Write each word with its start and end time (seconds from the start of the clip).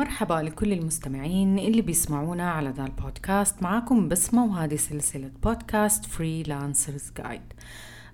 مرحبا 0.00 0.34
لكل 0.34 0.72
المستمعين 0.72 1.58
اللي 1.58 1.82
بيسمعونا 1.82 2.50
على 2.50 2.70
ذا 2.70 2.84
البودكاست. 2.84 3.62
معاكم 3.62 4.08
بسمة 4.08 4.44
وهذه 4.44 4.76
سلسلة 4.76 5.30
بودكاست 5.42 6.04
Freelancers 6.04 7.12
Guide 7.18 7.40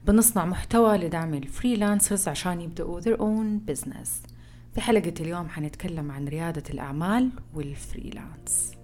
بنصنع 0.06 0.44
محتوى 0.44 0.96
لدعم 0.96 1.34
ال 1.34 1.42
freelancers 1.42 2.28
عشان 2.28 2.60
يبدأوا 2.60 3.00
their 3.00 3.16
own 3.18 3.72
business. 3.72 4.08
في 4.74 4.80
حلقة 4.80 5.14
اليوم 5.20 5.48
حنتكلم 5.48 6.10
عن 6.10 6.28
ريادة 6.28 6.62
الأعمال 6.70 7.30
وال 7.54 7.74
freelance. 7.74 8.75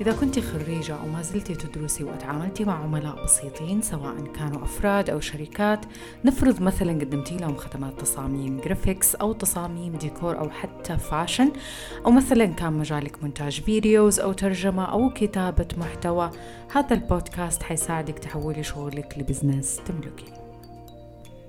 إذا 0.00 0.12
كنت 0.12 0.40
خريجة 0.40 0.94
أو 0.94 1.06
ما 1.06 1.22
زلت 1.22 1.52
تدرسي 1.52 2.04
وتعاملتي 2.04 2.64
مع 2.64 2.82
عملاء 2.82 3.24
بسيطين 3.24 3.82
سواء 3.82 4.24
كانوا 4.38 4.64
أفراد 4.64 5.10
أو 5.10 5.20
شركات 5.20 5.86
نفرض 6.24 6.62
مثلا 6.62 6.92
قدمتي 6.92 7.36
لهم 7.36 7.56
خدمات 7.56 8.00
تصاميم 8.00 8.60
graphics 8.60 9.14
أو 9.14 9.32
تصاميم 9.32 9.92
ديكور 9.92 10.38
أو 10.38 10.50
حتى 10.50 10.96
fashion 10.96 11.52
أو 12.06 12.10
مثلا 12.10 12.46
كان 12.46 12.72
مجالك 12.72 13.22
مونتاج 13.22 13.60
videos 13.60 14.20
أو 14.20 14.32
ترجمة 14.32 14.84
أو 14.84 15.10
كتابة 15.10 15.68
محتوى 15.76 16.30
هذا 16.72 16.94
البودكاست 16.94 17.62
حيساعدك 17.62 18.18
تحولي 18.18 18.62
شغلك 18.62 19.14
ل 19.18 19.25
business 19.25 19.80
تملكيه 19.86 20.44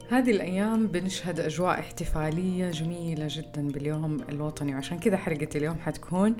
هذه 0.10 0.32
الأيام 0.32 0.88
بنشهد 0.88 1.40
أجواء 1.40 1.80
احتفالية 1.80 2.72
جميلة 2.72 3.28
جدا 3.30 3.68
باليوم 3.68 4.18
الوطني 4.30 4.76
وعشان 4.76 5.00
كذا 5.00 5.18
حلقة 5.18 5.48
اليوم 5.56 5.78
حتكون 5.86 6.36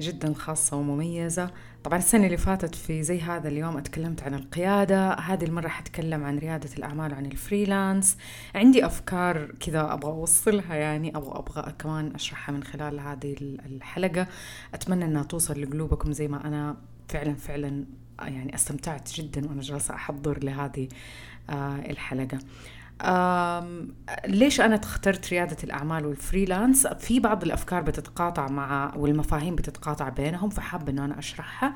جدا 0.00 0.34
خاصة 0.34 0.76
ومميزة. 0.76 1.50
طبعا 1.84 1.98
السنة 1.98 2.26
اللي 2.26 2.36
فاتت 2.36 2.74
في 2.74 3.02
زي 3.02 3.20
هذا 3.20 3.48
اليوم 3.48 3.76
أتكلمت 3.76 4.22
عن 4.22 4.34
القيادة 4.34 5.12
هذه 5.12 5.44
المرة 5.44 5.68
حتكلم 5.68 6.24
عن 6.24 6.38
ريادة 6.38 6.70
الأعمال 6.78 7.12
وعن 7.12 7.26
ال 7.26 7.34
freelance. 7.34 8.16
عندي 8.54 8.86
أفكار 8.86 9.46
كذا 9.60 9.92
أبغى 9.92 10.10
أوصلها 10.10 10.74
يعني 10.74 11.16
أو 11.16 11.38
أبغى 11.38 11.72
كمان 11.78 12.14
أشرحها 12.14 12.52
من 12.52 12.62
خلال 12.62 13.00
هذه 13.00 13.36
الحلقة. 13.66 14.26
أتمنى 14.74 15.04
أنها 15.04 15.22
توصل 15.22 15.62
لقلوبكم 15.62 16.12
زي 16.12 16.28
ما 16.28 16.46
أنا 16.46 16.76
فعلا 17.08 17.34
فعلا 17.34 17.84
يعني 18.20 18.54
استمتعت 18.54 19.12
جدا 19.14 19.48
وأنا 19.48 19.60
جالسة 19.60 19.94
أحضر 19.94 20.44
لهذه 20.44 20.88
آه، 21.50 21.76
الحلقة. 21.76 22.38
ليش 24.26 24.60
أنا 24.60 24.74
اخترت 24.74 25.30
ريادة 25.30 25.56
الأعمال 25.64 26.06
وال 26.06 26.19
freelance؟ 26.19 26.86
في 26.86 27.20
بعض 27.20 27.42
الأفكار 27.44 27.82
بتتقاطع 27.82 28.48
مع 28.48 28.94
والمفاهيم 28.96 29.54
بتتقاطع 29.56 30.08
بينهم 30.08 30.50
فحابة 30.50 30.92
أنه 30.92 31.04
أنا 31.04 31.18
أشرحها. 31.18 31.74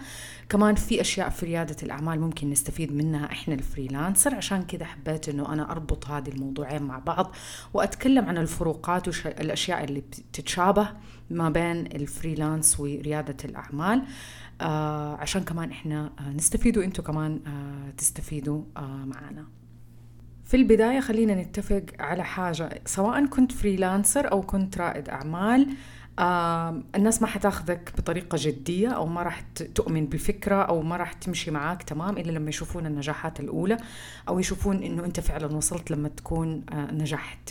كمان 0.49 0.75
في 0.75 1.01
أشياء 1.01 1.29
في 1.29 1.47
ريادة 1.47 1.77
الأعمال 1.83 2.21
ممكن 2.21 2.51
نستفيد 2.51 2.93
منها 2.93 3.33
إحنا 3.33 3.55
ال 3.55 3.62
freelancer. 3.62 4.35
عشان 4.35 4.63
كذا 4.63 4.85
حبيت 4.85 5.29
أنه 5.29 5.53
أنا 5.53 5.71
أربط 5.71 6.07
هذه 6.07 6.29
الموضوعين 6.29 6.83
مع 6.83 6.99
بعض 6.99 7.35
وأتكلم 7.75 8.25
عن 8.25 8.39
الفروقات 8.39 9.09
والأشياء 9.09 9.85
اللي 9.85 10.01
بتتشابه 10.01 10.89
ما 11.31 11.51
بين 11.51 11.87
ال 11.87 11.96
freelance 11.96 12.81
وريادة 12.81 13.37
الأعمال. 13.45 14.03
آه 14.61 15.17
عشان 15.17 15.43
كمان 15.45 15.71
إحنا 15.71 16.11
آه 16.21 16.33
نستفيد 16.33 16.79
وإنتوا 16.79 17.05
كمان 17.05 17.41
آه 17.47 17.91
تستفيدوا 17.91 18.63
آه 18.77 18.81
معنا. 19.05 19.45
في 20.45 20.57
البداية 20.57 21.01
خلينا 21.01 21.35
نتفق 21.35 21.83
على 22.01 22.25
حاجة 22.25 22.81
سواء 22.87 23.27
كنت 23.27 23.53
freelancer 23.53 24.33
أو 24.33 24.43
كنت 24.43 24.79
رائد 24.79 25.09
أعمال 25.09 25.69
آه 26.19 26.83
الناس 26.95 27.23
ما 27.23 27.29
حتاخذك 27.29 27.93
بطريقة 27.99 28.39
جدية 28.41 28.89
أو 28.89 29.07
ما 29.07 29.23
راح 29.23 29.41
تؤمن 29.75 30.07
بالفكرة 30.07 30.55
أو 30.63 30.83
ما 30.83 30.97
راح 30.97 31.13
تمشي 31.13 31.51
معاك 31.51 31.83
تمام 31.83 32.19
إلا 32.19 32.33
لما 32.33 32.49
يشوفون 32.49 32.87
النجاحات 32.87 33.41
الأولى 33.41 33.77
أو 34.29 34.39
يشوفون 34.39 34.83
إنه 34.83 35.05
أنت 35.05 35.21
فعلا 35.21 35.57
وصلت 35.57 35.91
لما 35.91 36.09
تكون 36.09 36.63
آه 36.73 36.91
نجحت. 36.93 37.51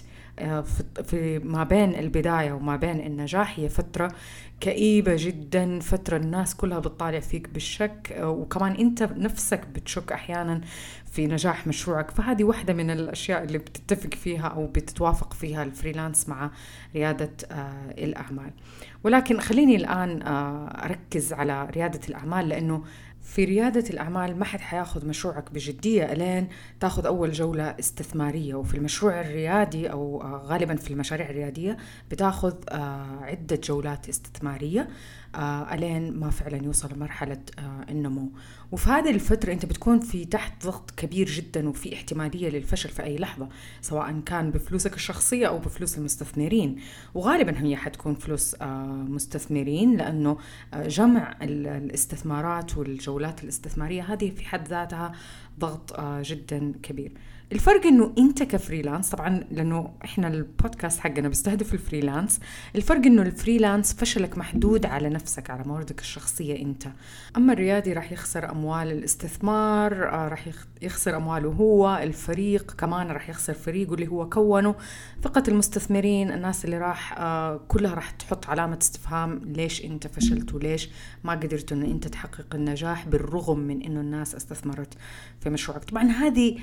في 1.03 1.39
ما 1.43 1.63
بين 1.63 1.95
البداية 1.95 2.51
وما 2.53 2.75
بين 2.75 2.99
النجاح 2.99 3.59
هي 3.59 3.69
فترة 3.69 4.11
كئيبة 4.59 5.15
جدا 5.17 5.79
فترة 5.79 6.17
الناس 6.17 6.55
كلها 6.55 6.79
بتطالع 6.79 7.19
فيك 7.19 7.49
بالشك 7.49 8.11
آه، 8.11 8.29
وكمان 8.29 8.75
أنت 8.75 9.03
نفسك 9.03 9.67
بتشك 9.67 10.11
أحيانا 10.11 10.61
في 11.11 11.27
نجاح 11.27 11.67
مشروعك. 11.67 12.11
فهذه 12.11 12.43
واحدة 12.43 12.73
من 12.73 12.89
الأشياء 12.91 13.43
اللي 13.43 13.57
بتتفق 13.57 14.13
فيها 14.13 14.47
أو 14.47 14.67
بتتوافق 14.67 15.33
فيها 15.33 15.63
الفريلانس 15.63 16.29
مع 16.29 16.51
ريادة 16.95 17.31
آه، 17.51 17.91
الأعمال. 17.97 18.51
ولكن 19.03 19.39
خليني 19.39 19.75
الآن 19.75 20.21
آه، 20.21 20.67
أركز 20.85 21.33
على 21.33 21.65
ريادة 21.65 21.99
الأعمال 22.09 22.49
لأنه 22.49 22.83
في 23.23 23.45
ريادة 23.45 23.89
الأعمال 23.89 24.39
ما 24.39 24.45
حد 24.45 24.59
حياخذ 24.59 25.05
مشروعك 25.07 25.51
بجدية 25.51 26.11
ألين 26.11 26.47
تاخذ 26.79 27.05
أول 27.05 27.31
جولة 27.31 27.75
استثمارية. 27.79 28.55
وفي 28.55 28.77
المشروع 28.77 29.21
الريادي 29.21 29.91
أو 29.91 30.21
غالبا 30.21 30.75
في 30.75 30.91
المشاريع 30.91 31.29
الريادية 31.29 31.77
بتاخذ 32.11 32.53
عدة 33.21 33.59
جولات 33.63 34.09
استثمارية. 34.09 34.87
آه 35.35 35.73
ألين 35.73 36.13
ما 36.13 36.29
فعلا 36.29 36.63
يوصل 36.63 36.93
لمرحلة 36.93 37.39
آه 37.59 37.85
النمو. 37.89 38.31
وفي 38.71 38.89
هذه 38.89 39.09
الفترة 39.09 39.53
أنت 39.53 39.65
بتكون 39.65 39.99
في 39.99 40.25
تحت 40.25 40.65
ضغط 40.65 40.91
كبير 40.91 41.27
جدا 41.29 41.69
وفي 41.69 41.93
احتمالية 41.93 42.49
للفشل 42.49 42.89
في 42.89 43.03
أي 43.03 43.17
لحظة 43.17 43.49
سواء 43.81 44.19
كان 44.25 44.51
بفلوسك 44.51 44.93
الشخصية 44.95 45.47
أو 45.47 45.59
بفلوس 45.59 45.97
المستثمرين. 45.97 46.75
وغالبا 47.13 47.59
هي 47.59 47.75
حتكون 47.75 48.15
فلوس 48.15 48.55
آه 48.61 48.85
مستثمرين 49.09 49.97
لأنه 49.97 50.37
آه 50.73 50.87
جمع 50.87 51.35
الاستثمارات 51.41 52.77
والجولات 52.77 53.43
الاستثمارية 53.43 54.01
هذه 54.01 54.29
في 54.29 54.45
حد 54.45 54.67
ذاتها 54.67 55.11
ضغط 55.59 55.93
آه 55.93 56.21
جدا 56.25 56.73
كبير. 56.83 57.11
الفرق 57.51 57.85
إنه 57.85 58.13
أنت 58.17 58.43
ك 58.43 58.50
freelance 58.50 59.09
طبعا 59.09 59.43
لأنه 59.51 59.93
إحنا 60.05 60.27
البودكاست 60.27 60.99
حقنا 60.99 61.27
بيستهدف 61.27 61.73
ال 61.73 61.80
freelance 61.80 62.39
الفرق 62.75 63.05
إنه 63.05 63.21
ال 63.21 63.29
freelance 63.29 63.93
فشلك 63.93 64.37
محدود 64.37 64.85
على 64.85 65.09
نفسك 65.09 65.49
على 65.49 65.63
مواردك 65.63 65.99
الشخصية 65.99 66.61
أنت. 66.61 66.87
أما 67.37 67.53
الريادي 67.53 67.93
راح 67.93 68.11
يخسر 68.11 68.51
أموال 68.51 68.91
الاستثمار 68.91 70.09
آه، 70.09 70.27
راح 70.27 70.45
يخسر 70.81 71.15
أمواله 71.15 71.49
هو 71.49 71.99
الفريق 72.03 72.71
كمان 72.71 73.07
راح 73.07 73.29
يخسر 73.29 73.53
فريقه 73.53 73.93
اللي 73.93 74.07
هو 74.07 74.29
كونه. 74.29 74.75
ثقه 75.23 75.43
المستثمرين 75.47 76.31
الناس 76.31 76.65
اللي 76.65 76.77
راح 76.77 77.19
آه، 77.19 77.57
كلها 77.67 77.93
راح 77.93 78.09
تحط 78.09 78.49
علامة 78.49 78.77
استفهام 78.81 79.41
ليش 79.45 79.85
أنت 79.85 80.07
فشلت 80.07 80.53
وليش 80.53 80.89
ما 81.23 81.31
قدرت 81.31 81.71
إنه 81.71 81.85
أنت 81.85 82.07
تحقق 82.07 82.55
النجاح 82.55 83.07
بالرغم 83.07 83.59
من 83.59 83.81
إنه 83.81 83.99
الناس 83.99 84.35
استثمرت 84.35 84.93
في 85.39 85.49
مشروعك. 85.49 85.83
طبعا 85.83 86.03
هذه 86.03 86.57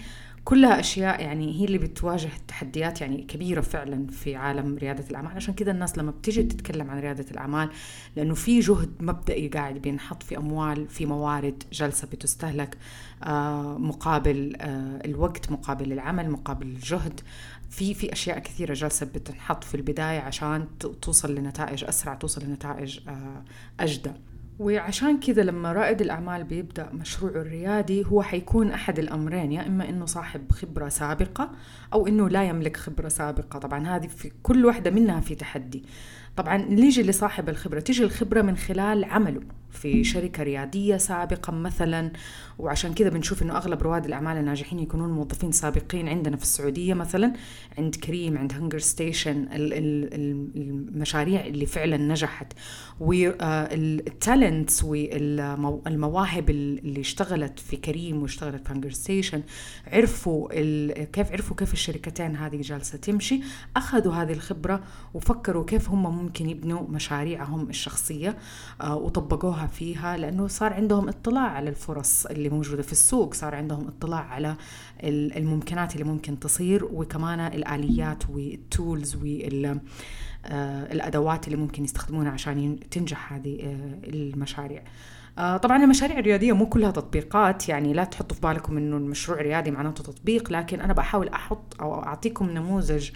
كلها 0.44 0.80
أشياء 0.80 1.20
يعني 1.22 1.60
هي 1.60 1.64
اللي 1.64 1.78
بتواجه 1.78 2.28
تحديات 2.48 3.00
يعني 3.00 3.22
كبيرة 3.22 3.60
فعلا 3.60 4.06
في 4.06 4.36
عالم 4.36 4.76
ريادة 4.78 5.04
الأعمال. 5.10 5.30
عشان 5.32 5.54
كذا 5.54 5.70
الناس 5.70 5.98
لما 5.98 6.10
بتيجي 6.10 6.42
تتكلم 6.42 6.90
عن 6.90 6.98
ريادة 7.00 7.26
الأعمال 7.30 7.70
لأنه 8.16 8.34
في 8.34 8.60
جهد 8.60 8.90
مبدئي 9.00 9.48
قاعد 9.48 9.74
بينحط 9.74 10.22
في 10.22 10.36
أموال 10.36 10.88
في 10.88 11.06
موارد 11.06 11.62
جلسة 11.72 12.08
بتستهلك 12.12 12.78
آه 13.22 13.78
مقابل 13.78 14.56
آه 14.60 15.00
الوقت 15.04 15.50
مقابل 15.52 15.92
العمل 15.92 16.30
مقابل 16.30 16.66
الجهد. 16.66 17.20
في 17.70 17.94
في 17.94 18.12
أشياء 18.12 18.38
كثيرة 18.38 18.74
جالسه 18.74 19.06
بتنحط 19.06 19.64
في 19.64 19.74
البداية 19.74 20.20
عشان 20.20 20.66
توصل 21.02 21.34
لنتائج 21.34 21.84
أسرع 21.84 22.14
توصل 22.14 22.44
لنتائج 22.44 23.00
آه 23.08 23.44
أجدى. 23.80 24.12
وعشان 24.60 25.20
كذا 25.20 25.42
لما 25.42 25.72
رائد 25.72 26.00
الأعمال 26.00 26.44
بيبدأ 26.44 26.90
مشروعه 26.92 27.42
الريادي 27.42 28.06
هو 28.06 28.22
حيكون 28.22 28.70
أحد 28.70 28.98
الأمرين 28.98 29.52
يا 29.52 29.66
إما 29.66 29.88
إنه 29.88 30.06
صاحب 30.06 30.52
خبرة 30.52 30.88
سابقة 30.88 31.50
أو 31.92 32.06
إنه 32.06 32.28
لا 32.28 32.44
يملك 32.44 32.76
خبرة 32.76 33.08
سابقة. 33.08 33.58
طبعا 33.58 33.86
هذه 33.86 34.06
في 34.06 34.32
كل 34.42 34.66
واحدة 34.66 34.90
منها 34.90 35.20
في 35.20 35.34
تحدي. 35.34 35.84
طبعا 36.36 36.56
نيجي 36.56 37.02
لصاحب 37.02 37.48
الخبرة 37.48 37.80
تيجي 37.80 38.04
الخبرة 38.04 38.42
من 38.42 38.56
خلال 38.56 39.04
عمله. 39.04 39.40
في 39.70 40.04
شركة 40.04 40.42
ريادية 40.42 40.96
سابقا 40.96 41.52
مثلا 41.52 42.12
وعشان 42.58 42.94
كذا 42.94 43.08
بنشوف 43.08 43.42
إنه 43.42 43.56
أغلب 43.56 43.82
رواد 43.82 44.04
الأعمال 44.04 44.36
الناجحين 44.36 44.78
يكونون 44.78 45.10
موظفين 45.10 45.52
سابقين 45.52 46.08
عندنا 46.08 46.36
في 46.36 46.42
السعودية 46.42 46.94
مثلا. 46.94 47.32
عند 47.78 47.94
كريم 47.94 48.38
عند 48.38 48.52
هنجر 48.52 48.78
ستيشن 48.78 49.48
المشاريع 49.52 51.46
اللي 51.46 51.66
فعلا 51.66 51.96
نجحت. 51.96 52.52
وال 53.00 53.41
talents 53.41 54.84
والمواهب 54.84 56.50
اللي 56.50 57.00
اشتغلت 57.00 57.58
في 57.58 57.76
كريم 57.76 58.22
واشتغلت 58.22 58.66
في 58.66 58.72
هنجر 58.72 58.90
ستيشن 58.90 59.42
عرفوا 59.86 60.48
كيف 61.04 61.32
عرفوا 61.32 61.56
كيف 61.56 61.72
الشركتين 61.72 62.36
هذه 62.36 62.60
جالسة 62.60 62.98
تمشي. 62.98 63.40
أخذوا 63.76 64.12
هذه 64.12 64.32
الخبرة 64.32 64.80
وفكروا 65.14 65.64
كيف 65.64 65.90
هم 65.90 66.02
ممكن 66.02 66.50
يبنوا 66.50 66.88
مشاريعهم 66.88 67.68
الشخصية 67.68 68.36
آه، 68.80 68.96
وطبقوها 69.60 69.66
فيها 69.66 70.16
لأنه 70.16 70.46
صار 70.46 70.72
عندهم 70.72 71.08
اطلاع 71.08 71.48
على 71.48 71.70
الفرص 71.70 72.26
اللي 72.26 72.48
موجودة 72.48 72.82
في 72.82 72.92
السوق 72.92 73.34
صار 73.34 73.54
عندهم 73.54 73.86
اطلاع 73.88 74.20
على 74.20 74.56
الممكنات 75.04 75.94
اللي 75.94 76.04
ممكن 76.04 76.38
تصير 76.38 76.84
وكمان 76.84 77.40
الآليات 77.40 78.30
والتولز 78.30 79.16
وال 79.16 79.80
آه، 80.46 80.92
الأدوات 80.92 81.46
اللي 81.46 81.56
ممكن 81.56 81.84
يستخدمونها 81.84 82.32
عشان 82.32 82.78
تنجح 82.90 83.32
هذه 83.32 83.58
آه، 83.62 84.08
المشاريع. 84.08 84.82
طبعا 85.36 85.84
المشاريع 85.84 86.18
الرياديه 86.18 86.52
مو 86.52 86.66
كلها 86.66 86.90
تطبيقات 86.90 87.68
يعني 87.68 87.92
لا 87.92 88.04
تحطوا 88.04 88.36
في 88.36 88.40
بالكم 88.42 88.76
إنه 88.76 88.96
المشروع 88.96 89.40
ريادي 89.40 89.70
معناته 89.70 90.02
تطبيق 90.04 90.52
لكن 90.52 90.80
أنا 90.80 90.92
بحاول 90.92 91.28
أحط 91.28 91.80
أو 91.80 92.02
أعطيكم 92.02 92.50
نموذج 92.50 93.10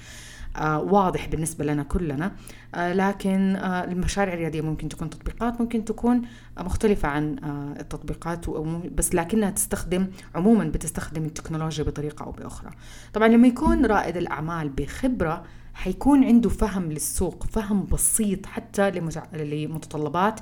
واضح 0.62 1.28
بالنسبة 1.28 1.64
لنا 1.64 1.82
كلنا. 1.82 2.32
لكن 2.76 3.56
المشاريع 3.56 4.34
الريادية 4.34 4.60
ممكن 4.60 4.88
تكون 4.88 5.10
تطبيقات 5.10 5.60
ممكن 5.60 5.84
تكون 5.84 6.22
مختلفة 6.58 7.08
عن 7.08 7.36
التطبيقات 7.80 8.48
بس 8.94 9.14
لكنها 9.14 9.50
تستخدم 9.50 10.06
عموما 10.34 10.64
بتستخدم 10.64 11.24
التكنولوجيا 11.24 11.84
بطريقة 11.84 12.24
أو 12.24 12.32
بأخرى. 12.32 12.70
طبعا 13.12 13.28
لما 13.28 13.48
يكون 13.48 13.86
رائد 13.86 14.16
الأعمال 14.16 14.68
بخبرة 14.68 15.44
حيكون 15.74 16.24
عنده 16.24 16.48
فهم 16.48 16.92
للسوق 16.92 17.44
فهم 17.44 17.86
بسيط 17.92 18.46
حتى 18.46 18.90
لمتطلبات. 19.32 20.40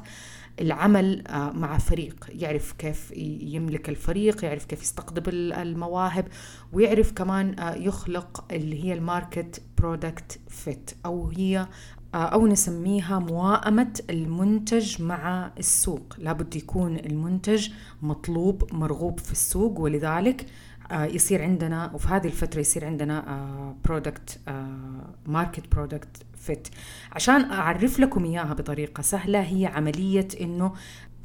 العمل 0.61 1.27
آه، 1.27 1.51
مع 1.51 1.79
فريق 1.79 2.27
يعرف 2.29 2.73
كيف 2.73 3.13
يملك 3.17 3.89
الفريق 3.89 4.45
يعرف 4.45 4.65
كيف 4.65 4.83
يستقطب 4.83 5.29
المواهب 5.29 6.27
ويعرف 6.73 7.13
كمان 7.13 7.59
آه، 7.59 7.75
يخلق 7.75 8.45
اللي 8.53 8.85
هي 8.85 8.93
ال 8.93 9.03
market 9.03 9.62
product 9.79 10.41
fit 10.49 10.91
أو 11.07 11.29
هي 11.29 11.67
آه، 12.15 12.17
أو 12.17 12.47
نسميها 12.47 13.19
موائمة 13.19 14.01
المنتج 14.11 15.03
مع 15.03 15.51
السوق. 15.59 16.15
لابد 16.19 16.57
يكون 16.57 16.97
المنتج 16.97 17.69
مطلوب 18.03 18.75
مرغوب 18.75 19.21
في 19.21 19.33
السوق 19.33 19.81
ولذلك 19.81 20.47
يصير 20.93 21.43
عندنا 21.43 21.91
وفي 21.95 22.09
هذه 22.09 22.27
الفترة 22.27 22.61
يصير 22.61 22.85
عندنا 22.85 23.75
product 23.85 24.41
market 25.27 25.75
product 25.75 26.23
fit 26.43 26.69
عشان 27.12 27.50
أعرف 27.50 28.00
لكم 28.00 28.25
إياها 28.25 28.55
بطريقة 28.55 29.00
سهلة 29.03 29.41
هي 29.41 29.67
عملية 29.67 30.29
إنه 30.41 30.73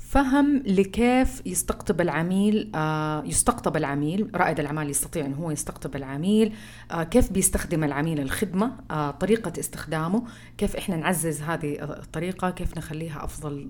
فهم 0.07 0.63
لكيف 0.65 1.41
يستقطب 1.45 2.01
العميل 2.01 2.71
آه، 2.75 3.23
يستقطب 3.23 3.77
العميل 3.77 4.29
رائد 4.35 4.59
الأعمال 4.59 4.89
يستطيع 4.89 5.25
أن 5.25 5.33
هو 5.33 5.51
يستقطب 5.51 5.95
العميل 5.95 6.53
آه، 6.91 7.03
كيف 7.03 7.31
بيستخدم 7.31 7.83
العميل 7.83 8.19
الخدمة 8.19 8.71
آه، 8.91 9.11
طريقة 9.11 9.53
استخدامه 9.59 10.23
كيف 10.57 10.75
إحنا 10.75 10.95
نعزز 10.95 11.41
هذه 11.41 11.83
الطريقة 11.83 12.49
كيف 12.49 12.77
نخليها 12.77 13.23
أفضل 13.23 13.69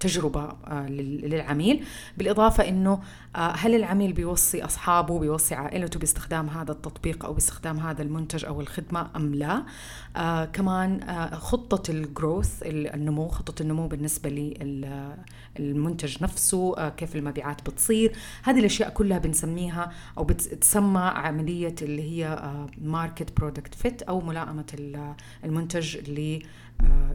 تجربة 0.00 0.52
للعميل. 0.88 1.84
بالإضافة 2.16 2.68
أنه 2.68 3.00
هل 3.34 3.74
العميل 3.74 4.12
بيوصي 4.12 4.64
أصحابه 4.64 5.18
بيوصي 5.18 5.54
عائلته 5.54 6.00
باستخدام 6.00 6.48
هذا 6.48 6.72
التطبيق 6.72 7.24
أو 7.24 7.32
باستخدام 7.32 7.78
هذا 7.78 8.02
المنتج 8.02 8.44
أو 8.44 8.60
الخدمة 8.60 9.10
أم 9.16 9.34
لا؟ 9.34 9.64
كمان 10.52 11.00
خطة 11.32 11.90
ال 11.90 12.00
growth 12.00 12.62
النمو 12.64 13.28
خطة 13.28 13.62
النمو 13.62 13.88
بالنسبة 13.88 14.30
المنتج 15.58 16.22
نفسه 16.22 16.78
آه، 16.78 16.88
كيف 16.88 17.16
المبيعات 17.16 17.70
بتصير. 17.70 18.12
هذه 18.42 18.58
الأشياء 18.58 18.90
كلها 18.90 19.18
بنسميها 19.18 19.92
أو 20.18 20.24
بتسمى 20.24 21.00
عملية 21.00 21.74
اللي 21.82 22.02
هي 22.02 22.52
market 22.78 23.36
product 23.40 23.74
fit 23.74 24.02
أو 24.02 24.20
ملائمة 24.20 24.66
المنتج 25.44 25.96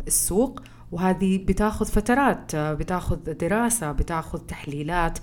للسوق. 0.06 0.62
وهذه 0.94 1.38
بتاخذ 1.38 1.86
فترات 1.86 2.56
بتاخذ 2.56 3.16
دراسة 3.16 3.92
بتاخذ 3.92 4.40
تحليلات 4.40 5.20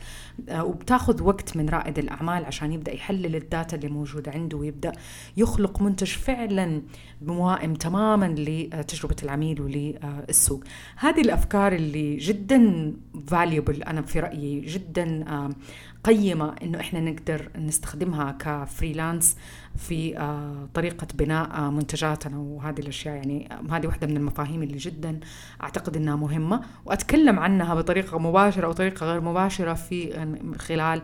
آه، 0.48 0.64
وبتاخذ 0.64 1.22
وقت 1.22 1.56
من 1.56 1.68
رائد 1.68 1.98
الأعمال 1.98 2.44
عشان 2.44 2.72
يبدأ 2.72 2.92
يحلل 2.92 3.36
الداتا 3.36 3.76
اللي 3.76 3.88
موجودة 3.88 4.32
عنده 4.32 4.58
ويبدأ 4.58 4.92
يخلق 5.36 5.82
منتج 5.82 6.06
فعلا 6.06 6.82
موائم 7.22 7.74
تماما 7.74 8.34
لتجربة 8.38 9.16
العميل 9.22 9.60
وللسوق. 9.60 10.64
هذه 10.96 11.20
الأفكار 11.20 11.72
اللي 11.72 12.16
جدا 12.16 12.92
valuable 13.30 13.86
أنا 13.88 14.02
في 14.02 14.20
رأيي 14.20 14.60
جدا 14.60 15.24
قيمة 16.04 16.54
إنه 16.62 16.80
إحنا 16.80 17.00
نقدر 17.00 17.50
نستخدمها 17.58 18.32
كفريلانس 18.32 19.36
في 19.76 20.18
آه، 20.18 20.68
طريقة 20.74 21.06
بناء 21.14 21.70
منتجاتنا. 21.70 22.38
وهذه 22.38 22.80
الأشياء 22.80 23.14
يعني 23.14 23.48
هذه 23.70 23.86
واحدة 23.86 24.06
من 24.06 24.16
المفاهيم 24.16 24.62
اللي 24.62 24.78
جدا 24.78 25.20
أعتقد 25.62 25.96
إنها 25.96 26.16
مهمة. 26.16 26.60
وأتكلم 26.84 27.38
عنها 27.38 27.74
بطريقة 27.74 28.18
مباشرة 28.18 28.66
أو 28.66 28.72
طريقة 28.72 29.06
غير 29.06 29.20
مباشرة 29.20 29.74
في 29.74 30.26
خلال 30.58 31.02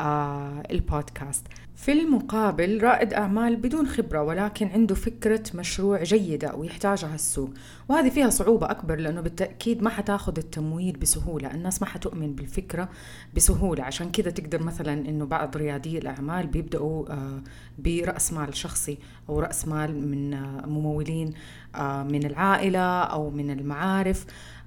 البودكاست. 0.00 1.46
في 1.76 1.92
المقابل 1.92 2.82
رائد 2.82 3.14
أعمال 3.14 3.56
بدون 3.56 3.86
خبرة 3.86 4.22
ولكن 4.22 4.68
عنده 4.68 4.94
فكرة 4.94 5.42
مشروع 5.54 6.02
جيدة 6.02 6.54
ويحتاجها 6.54 7.14
السوق. 7.14 7.50
وهذه 7.88 8.08
فيها 8.08 8.30
صعوبة 8.30 8.70
أكبر 8.70 8.96
لأنه 8.96 9.20
بالتأكيد 9.20 9.82
ما 9.82 9.90
حتاخذ 9.90 10.38
التمويل 10.38 10.96
بسهولة. 10.96 11.54
الناس 11.54 11.82
ما 11.82 11.88
حتؤمن 11.88 12.34
بالفكرة 12.34 12.88
بسهولة. 13.36 13.82
عشان 13.82 14.10
كذا 14.10 14.30
تقدر 14.30 14.62
مثلا 14.62 14.92
أنه 14.92 15.24
بعض 15.26 15.56
ريادي 15.56 15.98
الأعمال 15.98 16.46
بيبدأوا 16.46 17.12
آه، 17.12 17.42
برأس 17.78 18.32
مال 18.32 18.56
شخصي 18.56 18.98
أو 19.28 19.40
رأس 19.40 19.68
مال 19.68 20.10
من 20.10 20.34
آه، 20.34 20.66
ممولين 20.66 21.34
من 21.80 22.26
العائلة 22.26 23.00
أو 23.02 23.30
من 23.30 23.50
المعارف. 23.50 24.26
آه، 24.26 24.61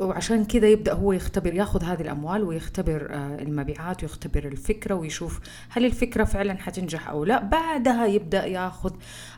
وعشان 0.00 0.44
كذا 0.44 0.68
يبدأ 0.68 0.92
هو 0.92 1.12
يختبر 1.12 1.54
ياخذ 1.54 1.84
هذه 1.84 2.00
الأموال 2.00 2.42
ويختبر 2.42 3.08
آه، 3.10 3.38
المبيعات 3.42 4.02
ويختبر 4.02 4.44
الفكرة 4.44 4.94
ويشوف 4.94 5.40
هل 5.68 5.84
الفكرة 5.84 6.24
فعلا 6.24 6.54
حتنجح 6.58 7.08
أو 7.08 7.24
لا. 7.24 7.42
بعدها 7.42 8.06
يبدأ 8.06 8.46
ياخذ 8.46 8.92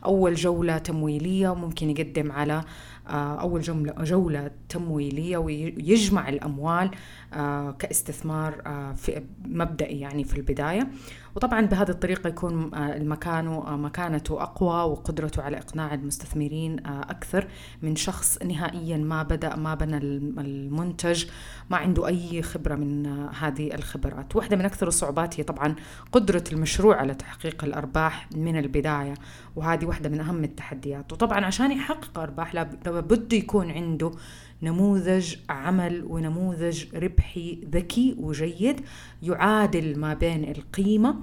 أول 0.05 0.35
جولة 0.35 0.79
تمويلية 0.79 1.49
وممكن 1.49 1.91
يقدم 1.91 2.33
على 2.33 2.65
آه، 3.09 3.41
أول 3.41 3.61
جملة 3.61 3.93
جولة 3.93 4.51
تمويلية 4.69 5.37
ويجمع 5.37 6.29
الأموال 6.29 6.91
كاستثمار 7.79 8.63
مبدئي 9.45 10.01
يعني 10.01 10.25
في 10.25 10.37
البداية. 10.37 10.89
وطبعا 11.39 11.61
بهذه 11.61 11.91
الطريقة 11.91 12.29
يكون 12.29 12.75
آه، 12.75 12.97
المكان 12.97 13.47
آه، 13.47 13.77
مكانته 13.77 14.43
أقوى 14.43 14.91
وقدرته 14.93 15.43
على 15.43 15.59
إقناع 15.59 15.95
المستثمرين 15.95 16.87
آه، 16.87 17.01
أكثر 17.01 17.47
من 17.83 17.97
شخص 17.97 18.43
نهائيا 18.43 18.97
ما 18.97 19.23
بدأ 19.23 19.57
ما 19.57 19.75
بنى 19.75 19.97
المنتج 19.97 21.25
ما 21.71 21.77
عنده 21.77 22.07
أي 22.07 22.43
خبرة 22.43 22.75
من 22.75 23.07
هذه 23.41 23.75
الخبرات. 23.75 24.37
واحدة 24.37 24.57
من 24.57 24.65
أكثر 24.65 24.89
الصعوبات 24.89 25.41
هي 25.41 25.45
طبعا 25.45 25.75
قدرة 26.13 26.45
المشروع 26.53 26.97
على 26.97 27.15
تحقيق 27.15 27.65
الأرباح 27.65 28.29
من 28.35 28.59
البداية 28.59 29.15
وهذه 29.57 29.87
واحدة 29.87 30.09
من 30.09 30.21
أهم 30.21 30.45
التحديات. 30.45 31.13
وطبعا 31.13 31.45
عشان 31.45 31.73
يحقق 31.73 32.19
أرباح 32.19 32.55
لابد 32.55 33.33
يكون 33.33 33.71
عنده 33.71 34.11
نموذج 34.63 35.37
عمل 35.49 36.05
ونموذج 36.05 36.97
ربحي 36.97 37.61
ذكي 37.73 38.17
وجيد 38.19 38.81
يعادل 39.23 39.99
ما 39.99 40.15
بين 40.15 40.45
القيمة 40.45 41.17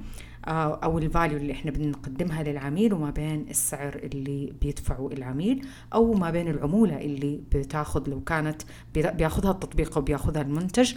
آه، 0.48 0.80
أو 0.84 0.98
الفاليو 0.98 1.38
اللي 1.38 1.54
إحنا 1.54 1.72
بنقدمها 1.72 2.44
للعميل 2.44 2.94
وما 2.94 3.10
بين 3.10 3.46
السعر 3.50 3.96
اللي 3.96 4.54
بيدفعه 4.62 5.10
العميل 5.14 5.68
أو 5.94 6.14
ما 6.14 6.32
بين 6.32 6.48
العمولة 6.48 6.98
اللي 6.98 7.42
بتاخذ 7.52 8.10
لو 8.10 8.22
كانت 8.22 8.62
بياخذها 8.94 9.52
التطبيق 9.52 9.98
أو 9.98 10.02
بياخذها 10.02 10.42
المنتج 10.42 10.94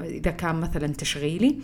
إذا 0.00 0.30
كان 0.30 0.60
مثلا 0.60 0.86
تشغيلي. 0.86 1.58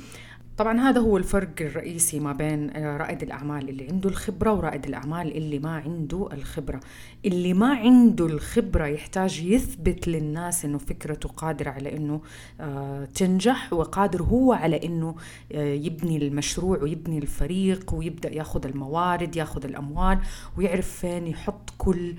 طبعا 0.58 0.80
هذا 0.80 1.00
هو 1.00 1.16
الفرق 1.16 1.50
الرئيسي 1.60 2.20
ما 2.20 2.32
بين 2.32 2.70
آه، 2.76 2.96
رائد 2.96 3.22
الأعمال 3.22 3.68
اللي 3.68 3.88
عنده 3.88 4.08
الخبرة 4.08 4.52
ورائد 4.52 4.86
الأعمال 4.86 5.36
اللي 5.36 5.58
ما 5.58 5.76
عنده 5.76 6.28
الخبرة. 6.32 6.80
اللي 7.24 7.54
ما 7.54 7.74
عنده 7.74 8.26
الخبرة 8.26 8.86
يحتاج 8.86 9.42
يثبت 9.42 10.08
للناس 10.08 10.64
أنه 10.64 10.78
فكرته 10.78 11.28
قادرة 11.28 11.70
على 11.70 11.96
أنه 11.96 12.20
آه، 12.60 13.04
تنجح 13.04 13.72
وقادر 13.72 14.22
هو 14.22 14.52
على 14.52 14.84
أنه 14.84 15.14
آه، 15.52 15.74
يبني 15.74 16.16
المشروع 16.16 16.82
ويبني 16.82 17.18
الفريق 17.18 17.94
ويبدأ 17.94 18.34
ياخذ 18.34 18.66
الموارد 18.66 19.36
ياخذ 19.36 19.64
الأموال 19.64 20.18
ويعرف 20.56 20.88
فين 20.88 21.26
يحط 21.26 21.70
كل 21.78 22.14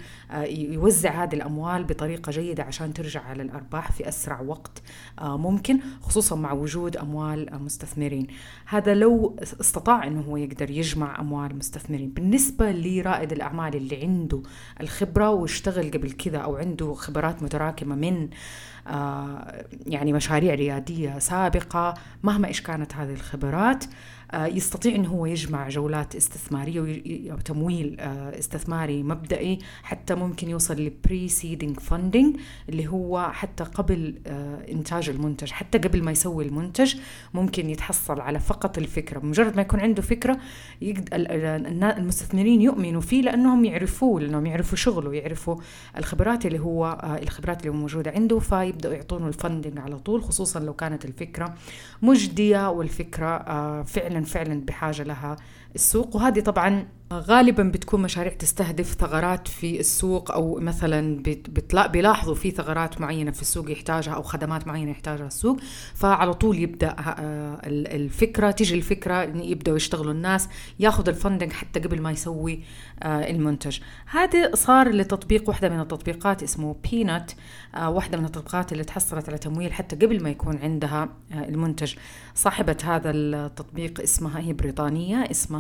يوزع 0.50 1.24
هذه 1.24 1.36
الأموال 1.36 1.84
بطريقة 1.84 2.32
جيدة 2.32 2.64
عشان 2.64 2.94
ترجع 2.94 3.22
على 3.22 3.44
الأرباح 3.44 3.92
في 3.92 4.08
أسرع 4.08 4.42
وقت 4.42 4.82
ممكن 5.22 5.80
خصوصا 6.02 6.36
مع 6.36 6.52
وجود 6.54 6.98
أموال 6.98 7.64
مستثمرين. 7.64 8.29
هذا 8.66 8.94
لو 8.94 9.36
استطاع 9.42 10.08
إنه 10.08 10.22
هو 10.22 10.38
يقدر 10.38 10.70
يجمع 10.72 11.20
أموال 11.20 11.56
مستثمرين. 11.56 12.10
بالنسبة 12.10 12.72
لرائد 12.72 13.32
الأعمال 13.32 13.76
اللي 13.76 14.02
عنده 14.02 14.42
الخبرة 14.82 15.30
واشتغل 15.30 15.92
قبل 15.92 16.12
كذا 16.12 16.38
أو 16.38 16.56
عنده 16.56 16.94
خبرات 16.94 17.44
متراكمة 17.44 17.96
من 17.96 18.30
آه 18.88 19.66
يعني 19.86 20.14
مشاريع 20.14 20.56
ريادية 20.56 21.20
سابقة 21.20 21.94
مهما 22.24 22.48
إيش 22.48 22.62
كانت 22.62 22.96
هذه 22.96 23.14
الخبرات 23.14 23.86
يستطيع 24.34 24.96
إنه 24.96 25.10
هو 25.10 25.26
يجمع 25.26 25.70
جولات 25.70 26.16
استثمارية 26.16 26.82
وتمويل 27.34 27.96
آه، 28.00 28.40
استثماري 28.40 29.04
مبدئي 29.04 29.60
حتى 29.84 30.16
ممكن 30.16 30.50
يوصل 30.50 30.82
ل 30.82 31.28
pre-seeding 31.28 31.80
funding 31.80 32.38
اللي 32.70 32.88
هو 32.88 33.30
حتى 33.34 33.64
قبل 33.64 34.20
آه، 34.28 34.72
إنتاج 34.72 35.10
المنتج 35.10 35.52
حتى 35.52 35.78
قبل 35.78 36.04
ما 36.04 36.12
يسوي 36.12 36.46
المنتج 36.46 36.96
ممكن 37.34 37.70
يتحصل 37.70 38.22
على 38.22 38.40
فقط 38.40 38.78
الفكرة. 38.78 39.20
مجرد 39.20 39.56
ما 39.56 39.62
يكون 39.62 39.80
عنده 39.80 40.02
فكرة 40.02 40.40
المستثمرين 41.98 42.62
يؤمنوا 42.62 43.02
فيه 43.02 43.22
لأنهم 43.22 43.66
يعرفوه 43.66 44.22
لأنهم 44.22 44.46
يعرفوا 44.46 44.78
شغله 44.78 45.14
يعرفوا 45.14 45.56
الخبرات 45.98 46.46
اللي 46.46 46.60
هو 46.60 46.98
الخبرات 47.24 47.66
اللي 47.66 47.78
موجودة 47.78 48.12
عنده 48.12 48.40
فيبدأوا 48.40 48.94
يعطونه 48.94 49.28
الفندنج 49.28 49.80
على 49.80 50.00
طول 50.00 50.24
خصوصا 50.24 50.60
لو 50.60 50.74
كانت 50.74 51.06
الفكرة 51.06 51.56
مجدية 52.02 52.70
والفكرة 52.70 53.40
فعلا 53.84 54.19
فعلا 54.24 54.66
فعلا 54.66 54.66
بحاجة 54.66 55.04
لها. 55.04 55.36
السوق 55.76 56.16
وهذه 56.16 56.40
طبعا 56.40 56.88
غالبا 57.14 57.64
بتكون 57.64 58.02
مشاريع 58.02 58.34
تستهدف 58.34 58.94
ثغرات 58.94 59.48
في 59.48 59.80
السوق 59.80 60.32
أو 60.32 60.60
مثلا 60.60 61.24
بيلاحظوا 61.92 62.36
في 62.36 62.52
ثغرات 62.52 63.02
معينة 63.02 63.32
في 63.32 63.42
السوق 63.42 63.72
يحتاجها 63.72 64.14
أو 64.14 64.22
خدمات 64.22 64.68
معينة 64.68 64.92
يحتاجها 64.92 65.28
السوق. 65.28 65.60
فعلى 65.94 66.34
طول 66.34 66.60
يبدأ 66.60 66.96
آه، 67.00 67.60
الفكرة 67.66 68.52
تيجي 68.52 68.76
الفكرة 68.76 69.24
يبدأوا 69.24 69.78
يشتغلوا 69.78 70.12
الناس 70.12 70.50
ياخذ 70.80 71.10
ال 71.10 71.15
funding 71.15 71.52
حتى 71.52 71.80
قبل 71.80 72.02
ما 72.02 72.12
يسوي 72.12 72.64
آه، 73.04 73.30
المنتج. 73.30 73.80
هذا 74.06 74.56
صار 74.56 74.90
لتطبيق 74.90 75.50
واحدة 75.50 75.70
من 75.70 75.80
التطبيقات 75.80 76.44
اسمه 76.44 76.76
بينات 76.92 77.32
آه، 77.76 77.90
واحدة 77.90 78.18
من 78.18 78.26
التطبيقات 78.26 78.72
اللي 78.72 78.84
تحصلت 78.84 79.30
على 79.30 79.38
تمويل 79.38 79.74
حتى 79.74 79.96
قبل 79.96 80.24
ما 80.24 80.30
يكون 80.30 80.58
عندها 80.58 81.10
المنتج. 81.32 81.96
صاحبة 82.36 82.78
هذا 82.84 83.12
التطبيق 83.12 84.02
اسمها 84.02 84.40
هي 84.40 84.54
بريطانية 84.54 85.32
اسمها 85.32 85.59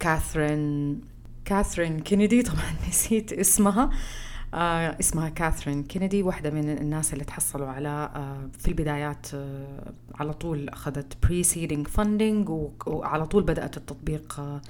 كاثرين 0.00 1.00
كاثرين 1.44 2.00
كينيدي 2.00 2.42
طبعا 2.42 2.74
نسيت 2.88 3.32
اسمها. 3.32 3.90
آه 4.54 4.96
اسمها 5.00 5.28
كاثرين 5.28 5.82
كينيدي 5.82 6.22
واحدة 6.22 6.50
من 6.50 6.70
الناس 6.70 7.12
اللي 7.12 7.24
تحصلوا 7.24 7.68
على 7.68 7.88
آه 7.88 8.48
في 8.58 8.68
البدايات 8.68 9.26
آه 9.34 9.92
على 10.14 10.32
طول 10.32 10.68
أخذت 10.68 11.12
pre-seeding 11.26 11.88
funding 11.98 12.50
وعلى 12.86 13.26
طول 13.26 13.42
بدأت 13.42 13.76
التطبيق 13.76 14.40
آه 14.40 14.60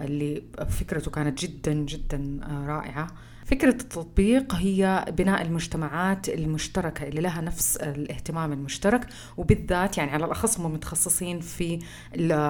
اللي 0.00 0.42
فكرته 0.68 1.10
كانت 1.10 1.38
جدا 1.38 1.72
جدا 1.72 2.40
آه 2.42 2.66
رائعة. 2.66 3.06
فكرة 3.44 3.70
التطبيق 3.70 4.54
هي 4.54 5.04
بناء 5.08 5.42
المجتمعات 5.42 6.28
المشتركة 6.28 7.08
اللي 7.08 7.20
لها 7.20 7.40
نفس 7.40 7.76
الاهتمام 7.76 8.52
المشترك 8.52 9.06
وبالذات 9.36 9.98
يعني 9.98 10.10
على 10.10 10.24
الأخص 10.24 10.60
هم 10.60 10.72
متخصصين 10.72 11.40
في 11.40 11.78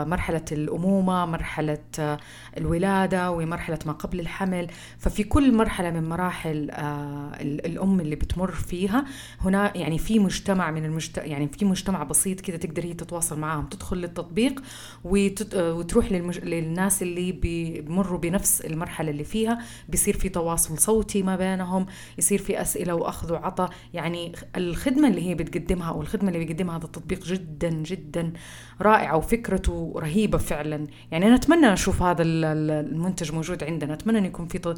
مرحلة 0.06 0.44
الأمومة 0.52 1.26
مرحلة 1.26 1.78
الولادة 2.56 3.30
ومرحلة 3.30 3.78
ما 3.86 3.92
قبل 3.92 4.20
الحمل. 4.20 4.66
ففي 4.98 5.24
كل 5.24 5.54
مرحلة 5.54 5.90
من 5.90 6.08
مراحل 6.08 6.70
آه، 6.70 7.32
الأم 7.40 8.00
اللي 8.00 8.16
بتمر 8.16 8.50
فيها 8.52 9.04
هنا 9.40 9.76
يعني 9.76 9.98
في 9.98 10.18
مجتمع 10.18 10.70
من 10.70 10.84
المجت... 10.84 11.18
يعني 11.18 11.48
في 11.48 11.64
مجتمع 11.64 12.02
بسيط 12.02 12.40
كده 12.40 12.56
تقدر 12.56 12.84
هي 12.84 12.94
تتواصل 12.94 13.38
معاهم 13.38 13.66
تدخل 13.66 13.96
للتطبيق 13.96 14.62
وتت... 15.04 15.54
وتروح 15.54 16.12
للمج... 16.12 16.38
للناس 16.38 17.02
اللي 17.02 17.32
بيمروا 17.32 18.18
بنفس 18.18 18.60
المرحلة 18.60 19.10
اللي 19.10 19.24
فيها 19.24 19.58
بيصير 19.88 20.16
في 20.16 20.28
تواصل 20.28 20.74
صوتي 20.84 21.22
ما 21.22 21.36
بينهم 21.36 21.86
يصير 22.18 22.38
في 22.38 22.60
أسئلة 22.60 22.94
وأخذ 22.94 23.32
وعطاء. 23.32 23.70
يعني 23.94 24.32
الخدمة 24.56 25.08
اللي 25.08 25.28
هي 25.28 25.34
بتقدمها 25.34 25.88
أو 25.90 26.02
الخدمة 26.02 26.28
اللي 26.28 26.44
بيقدمها 26.44 26.76
هذا 26.76 26.84
التطبيق 26.84 27.24
جدا 27.24 27.70
جدا 27.70 28.32
رائعة 28.80 29.16
وفكرته 29.16 29.92
رهيبة 29.96 30.38
فعلا. 30.38 30.86
يعني 31.10 31.26
أنا 31.26 31.34
أتمنى 31.34 31.72
أشوف 31.72 32.02
هذا 32.02 32.22
المنتج 32.22 33.32
موجود 33.32 33.64
عندنا. 33.64 33.94
أتمنى 33.94 34.18
أن 34.18 34.24
يكون 34.24 34.46
في 34.46 34.74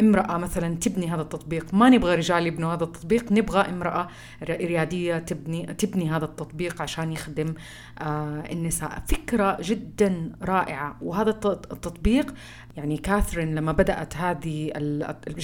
امرأة 0.00 0.36
مثلا 0.36 0.74
تبني 0.74 1.10
هذا 1.10 1.22
التطبيق. 1.22 1.74
ما 1.74 1.88
نبغى 1.88 2.14
رجال 2.14 2.46
يبنوا 2.46 2.74
هذا 2.74 2.84
التطبيق 2.84 3.32
نبغى 3.32 3.60
امرأة 3.60 4.08
ريادية 4.42 5.18
تبني 5.18 5.66
تبني 5.66 6.10
هذا 6.10 6.24
التطبيق 6.24 6.82
عشان 6.82 7.12
يخدم 7.12 7.54
آه 7.98 8.44
النساء. 8.52 9.02
فكرة 9.06 9.58
جدا 9.60 10.32
رائعة. 10.42 10.96
وهذا 11.02 11.30
التطبيق 11.30 12.34
يعني 12.76 12.96
كاثرين 12.96 13.54
لما 13.54 13.72
بدأت 13.72 14.16
هذه 14.16 14.72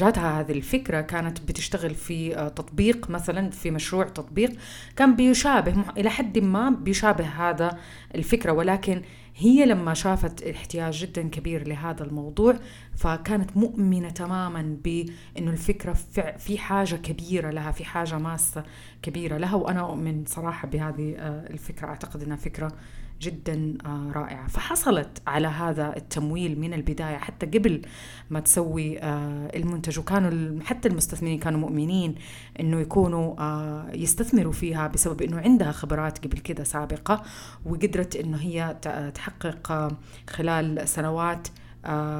جاتها 0.03 0.41
هذه 0.41 0.53
الفكرة 0.53 1.01
كانت 1.01 1.41
بتشتغل 1.41 1.95
في 1.95 2.37
آه، 2.37 2.49
تطبيق 2.49 3.11
مثلا 3.11 3.51
في 3.51 3.71
مشروع 3.71 4.05
تطبيق 4.05 4.53
كان 4.97 5.17
بيشابه 5.17 5.75
إلى 5.97 6.11
حد 6.11 6.39
ما 6.39 6.71
بيشابه 6.71 7.25
هذا 7.25 7.79
الفكرة 8.15 8.53
ولكن 8.53 9.03
هي 9.37 9.67
لما 9.67 9.95
شافت 9.95 10.43
احتياج 10.43 10.95
جدا 10.95 11.23
كبير 11.23 11.69
لهذا 11.69 12.05
الموضوع 12.05 12.57
فكانت 12.97 13.57
مؤمنة 13.57 14.11
تماما 14.11 14.77
بأنه 14.85 15.51
الفكرة 15.51 15.97
في 16.39 16.59
حاجة 16.59 16.97
كبيرة 16.97 17.51
لها 17.51 17.71
في 17.73 17.85
حاجة 17.85 18.19
ماسة 18.19 18.65
كبيرة 19.03 19.39
لها 19.39 19.55
وأنا 19.55 19.81
أؤمن 19.81 20.25
صراحة 20.27 20.69
بهذه 20.69 21.15
آه، 21.19 21.47
الفكرة. 21.51 21.87
أعتقد 21.87 22.23
أنها 22.23 22.37
فكرة 22.37 22.73
جدا 23.23 23.75
آه، 23.87 24.13
رائعة. 24.15 24.49
فحصلت 24.49 25.23
على 25.27 25.49
هذا 25.49 25.97
التمويل 25.97 26.61
من 26.61 26.75
البداية 26.75 27.17
حتى 27.17 27.47
قبل 27.47 27.83
ما 28.31 28.41
تسوي 28.41 29.03
آه، 29.03 29.51
المنتج. 29.55 29.99
وكانوا 29.99 30.63
حتى 30.65 30.89
المستثمرين 30.89 31.39
كانوا 31.39 31.61
مؤمنين 31.61 32.15
إنه 32.61 32.81
يكونوا 32.81 33.41
آه، 33.41 33.91
يستثمروا 33.95 34.53
فيها 34.53 34.87
بسبب 34.87 35.23
إنه 35.23 35.41
عندها 35.41 35.73
خبرات 35.73 36.27
قبل 36.27 36.39
كده 36.39 36.65
سابقة 36.65 37.23
وقدرت 37.67 38.17
إنه 38.17 38.37
هي 38.37 38.77
تحقق 39.15 39.93
خلال 40.31 40.89
سنوات 40.89 41.49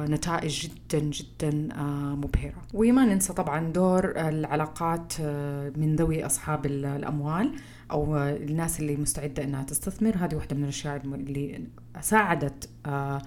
نتائج 0.09 0.67
جدا 0.67 0.99
جدا 0.99 1.69
آه 1.73 2.15
مبهرة. 2.15 2.61
وما 2.73 3.05
ننسى 3.05 3.33
طبعا 3.33 3.71
دور 3.71 4.05
العلاقات 4.15 5.13
آه 5.21 5.71
من 5.75 5.95
ذوي 5.95 6.25
أصحاب 6.25 6.65
الأموال 6.65 7.55
أو 7.91 8.17
الناس 8.17 8.79
اللي 8.79 8.95
مستعدة 8.95 9.43
إنها 9.43 9.63
تستثمر. 9.63 10.15
هذه 10.17 10.35
واحدة 10.35 10.55
من 10.55 10.63
الأشياء 10.63 10.95
اللي 11.05 11.67
ساعدت 12.01 12.69
آه، 12.85 13.21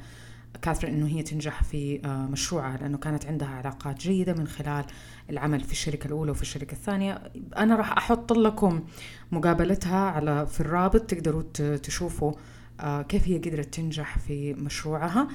كاثرين 0.63 0.95
إنه 0.95 1.07
هي 1.07 1.23
تنجح 1.23 1.63
في 1.63 2.01
آه، 2.05 2.27
مشروعها 2.27 2.77
لأنه 2.77 2.99
كانت 2.99 3.27
عندها 3.27 3.49
علاقات 3.49 3.99
جيدة 3.99 4.33
من 4.35 4.47
خلال 4.47 4.85
العمل 5.31 5.61
في 5.61 5.73
الشركة 5.73 6.07
الأولى 6.07 6.31
وفي 6.31 6.43
الشركة 6.43 6.73
الثانية. 6.73 7.23
أنا 7.57 7.77
راح 7.77 7.93
أحط 7.97 8.33
لكم 8.33 8.85
مقابلتها 9.33 10.11
على 10.11 10.47
في 10.47 10.61
الرابط 10.61 11.01
تقدروا 11.01 11.43
تشوفوا 11.77 12.33
آه، 12.81 13.03
كيف 13.03 13.29
هي 13.29 13.39
قدرت 13.39 13.75
تنجح 13.75 14.19
في 14.19 14.55
مشروعها. 14.55 15.29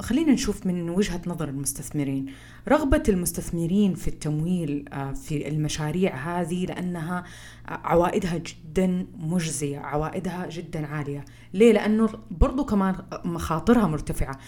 خلينا 0.00 0.32
نشوف 0.32 0.66
من 0.66 0.90
وجهة 0.90 1.20
نظر 1.26 1.48
المستثمرين. 1.48 2.26
رغبة 2.68 3.02
المستثمرين 3.08 3.94
في 3.94 4.08
التمويل 4.08 4.84
آه، 4.92 5.12
في 5.12 5.48
المشاريع 5.48 6.14
هذه 6.14 6.66
لأنها 6.66 7.24
عوائدها 7.66 8.38
جدا 8.38 9.06
مجزية 9.18 9.78
عوائدها 9.78 10.48
جدا 10.50 10.86
عالية. 10.86 11.24
ليه؟ 11.54 11.72
لأنه 11.72 12.08
برضو 12.30 12.64
كمان 12.64 12.96
مخاطرها 13.24 13.86
مرتفعة. 13.86 14.38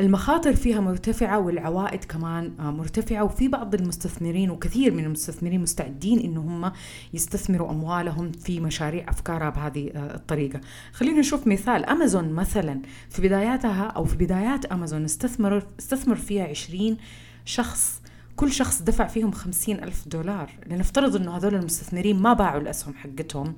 المخاطر 0.00 0.56
فيها 0.56 0.80
مرتفعة 0.80 1.38
والعوائد 1.38 2.04
كمان 2.04 2.52
آه، 2.60 2.70
مرتفعة 2.70 3.24
وفي 3.24 3.48
بعض 3.48 3.74
المستثمرين 3.74 4.50
وكثير 4.50 4.94
من 4.94 5.04
المستثمرين 5.04 5.60
مستعدين 5.60 6.18
إنه 6.18 6.40
هم 6.40 6.72
يستثمروا 7.14 7.70
أموالهم 7.70 8.32
في 8.32 8.60
مشاريع 8.60 9.08
أفكارها 9.08 9.50
بهذه 9.50 9.90
آه، 9.94 10.14
الطريقة. 10.14 10.60
خلينا 10.92 11.20
نشوف 11.20 11.46
مثال. 11.46 11.84
أمازون 11.84 12.32
مثلا 12.32 12.82
في 13.08 13.22
بداياتها 13.22 13.84
أو 13.84 14.04
في 14.04 14.16
بدايات 14.16 14.64
أمازون 14.64 15.04
استثمر 15.04 15.66
استثمر 15.78 16.16
فيها 16.16 16.44
20 16.44 16.96
شخص 17.44 18.02
كل 18.36 18.52
شخص 18.52 18.82
دفع 18.82 19.06
فيهم 19.06 19.32
خمسين 19.32 19.84
ألف 19.84 20.08
دولار. 20.08 20.50
لنفترض 20.66 21.16
أنه 21.16 21.36
هذول 21.36 21.54
المستثمرين 21.54 22.22
ما 22.22 22.32
باعوا 22.32 22.60
الأسهم 22.60 22.94
حقتهم 22.94 23.54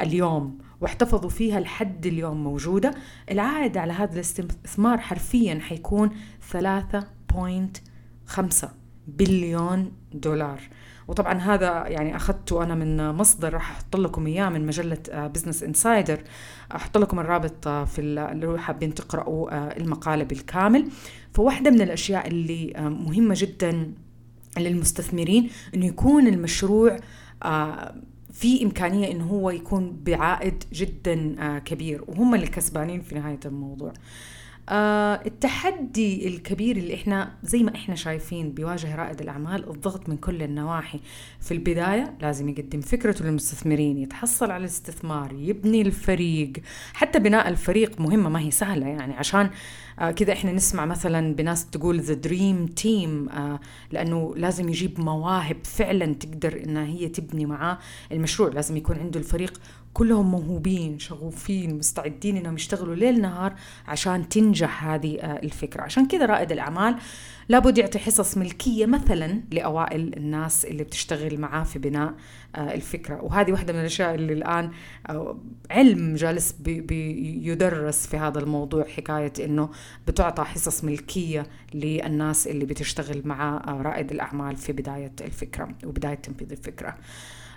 اليوم. 0.00 0.58
واحتفظوا 0.82 1.30
فيها 1.30 1.60
لحد 1.60 2.06
اليوم 2.06 2.44
موجودة. 2.44 2.94
العائد 3.30 3.76
على 3.76 3.92
هذا 3.92 4.12
الاستثمار 4.12 4.98
حرفيا 4.98 5.58
حيكون 5.60 6.10
3.5 6.52 8.66
بليون 9.06 9.92
دولار. 10.12 10.60
وطبعا 11.08 11.34
هذا 11.34 11.84
يعني 11.86 12.16
اخذته 12.16 12.62
أنا 12.62 12.74
من 12.74 13.10
مصدر 13.10 13.54
راح 13.54 13.70
أحط 13.70 13.96
لكم 13.96 14.26
إياه 14.26 14.48
من 14.48 14.66
مجلة 14.66 14.98
Business 15.12 15.62
Insider 15.62 16.20
أحط 16.74 16.98
لكم 16.98 17.20
الرابط 17.20 17.68
في 17.68 17.98
اللي 17.98 18.58
حابين 18.58 18.94
تقراوا 18.94 19.54
آه، 19.54 19.76
المقالة 19.76 20.24
بالكامل. 20.24 20.88
فواحدة 21.34 21.70
من 21.70 21.80
الأشياء 21.80 22.28
اللي 22.28 22.72
آه، 22.76 22.88
مهمة 22.88 23.34
جدا 23.38 23.92
للمستثمرين 24.58 25.50
إنه 25.74 25.86
يكون 25.86 26.26
المشروع 26.26 26.96
آه، 27.42 27.94
في 28.32 28.64
إمكانية 28.64 29.10
إنه 29.10 29.24
هو 29.24 29.50
يكون 29.50 30.00
بعائد 30.04 30.64
جدا 30.72 31.36
آه، 31.38 31.58
كبير. 31.58 32.04
وهم 32.08 32.34
اللي 32.34 32.46
كسبانين 32.46 33.00
في 33.00 33.14
نهاية 33.14 33.40
الموضوع. 33.44 33.92
التحدي 34.70 36.28
الكبير 36.28 36.76
اللي 36.76 36.94
إحنا 36.94 37.32
زي 37.42 37.62
ما 37.62 37.74
إحنا 37.74 37.94
شايفين 37.94 38.52
بيواجه 38.52 38.96
رائد 38.96 39.20
الأعمال 39.20 39.70
الضغط 39.70 40.08
من 40.08 40.16
كل 40.16 40.42
النواحي. 40.42 41.00
في 41.40 41.54
البداية 41.54 42.14
لازم 42.20 42.48
يقدم 42.48 42.80
فكرته 42.80 43.24
للمستثمرين 43.24 43.98
يتحصل 43.98 44.50
على 44.50 44.60
الاستثمار 44.60 45.32
يبني 45.32 45.82
الفريق. 45.82 46.52
حتى 46.94 47.18
بناء 47.18 47.48
الفريق 47.48 48.00
مهمة 48.00 48.28
ما 48.28 48.40
هي 48.40 48.50
سهلة 48.50 48.86
يعني. 48.86 49.14
عشان 49.14 49.50
آه 49.98 50.10
كذا 50.10 50.32
إحنا 50.32 50.52
نسمع 50.52 50.84
مثلا 50.84 51.34
بناس 51.34 51.70
تقول 51.70 52.00
the 52.00 52.14
dream 52.14 52.66
team 52.66 53.28
لأنه 53.90 54.34
لازم 54.36 54.68
يجيب 54.68 55.00
مواهب 55.00 55.56
فعلا 55.64 56.14
تقدر 56.14 56.62
انها 56.64 56.84
هي 56.84 57.08
تبني 57.08 57.46
معاه 57.46 57.78
المشروع. 58.12 58.48
لازم 58.48 58.76
يكون 58.76 58.98
عنده 58.98 59.20
الفريق 59.20 59.60
كلهم 59.94 60.30
موهوبين 60.30 60.98
شغوفين 60.98 61.78
مستعدين 61.78 62.36
إنهم 62.36 62.54
يشتغلوا 62.54 62.94
ليل 62.94 63.20
نهار 63.20 63.54
عشان 63.88 64.28
تنجح 64.28 64.84
هذه 64.84 65.18
آه، 65.20 65.42
الفكرة 65.42 65.82
عشان 65.82 66.06
كذا 66.06 66.26
رائد 66.26 66.52
الأعمال 66.52 66.96
لابد 67.48 67.78
يعطي 67.78 67.98
حصص 67.98 68.38
ملكية 68.38 68.86
مثلا 68.86 69.40
لأوائل 69.50 70.16
الناس 70.16 70.64
اللي 70.64 70.84
بتشتغل 70.84 71.40
معاه 71.40 71.64
في 71.64 71.78
بناء 71.78 72.14
آه، 72.56 72.74
الفكرة 72.74 73.22
وهذه 73.22 73.52
واحدة 73.52 73.72
من 73.72 73.80
الأشياء 73.80 74.14
اللي 74.14 74.32
الآن 74.32 74.70
آه، 75.08 75.38
علم 75.70 76.14
جالس 76.14 76.52
بيدرس 76.60 78.06
في 78.06 78.16
هذا 78.16 78.38
الموضوع 78.38 78.84
حكاية 78.84 79.32
إنه 79.40 79.70
بتعطى 80.08 80.44
حصص 80.44 80.84
ملكية 80.84 81.46
للناس 81.74 82.46
اللي 82.46 82.64
بتشتغل 82.64 83.22
مع 83.24 83.58
رائد 83.68 84.12
الأعمال 84.12 84.56
في 84.56 84.72
بداية 84.72 85.12
الفكرة 85.20 85.68
وبداية 85.84 86.14
تنفيذ 86.14 86.50
الفكرة. 86.50 86.96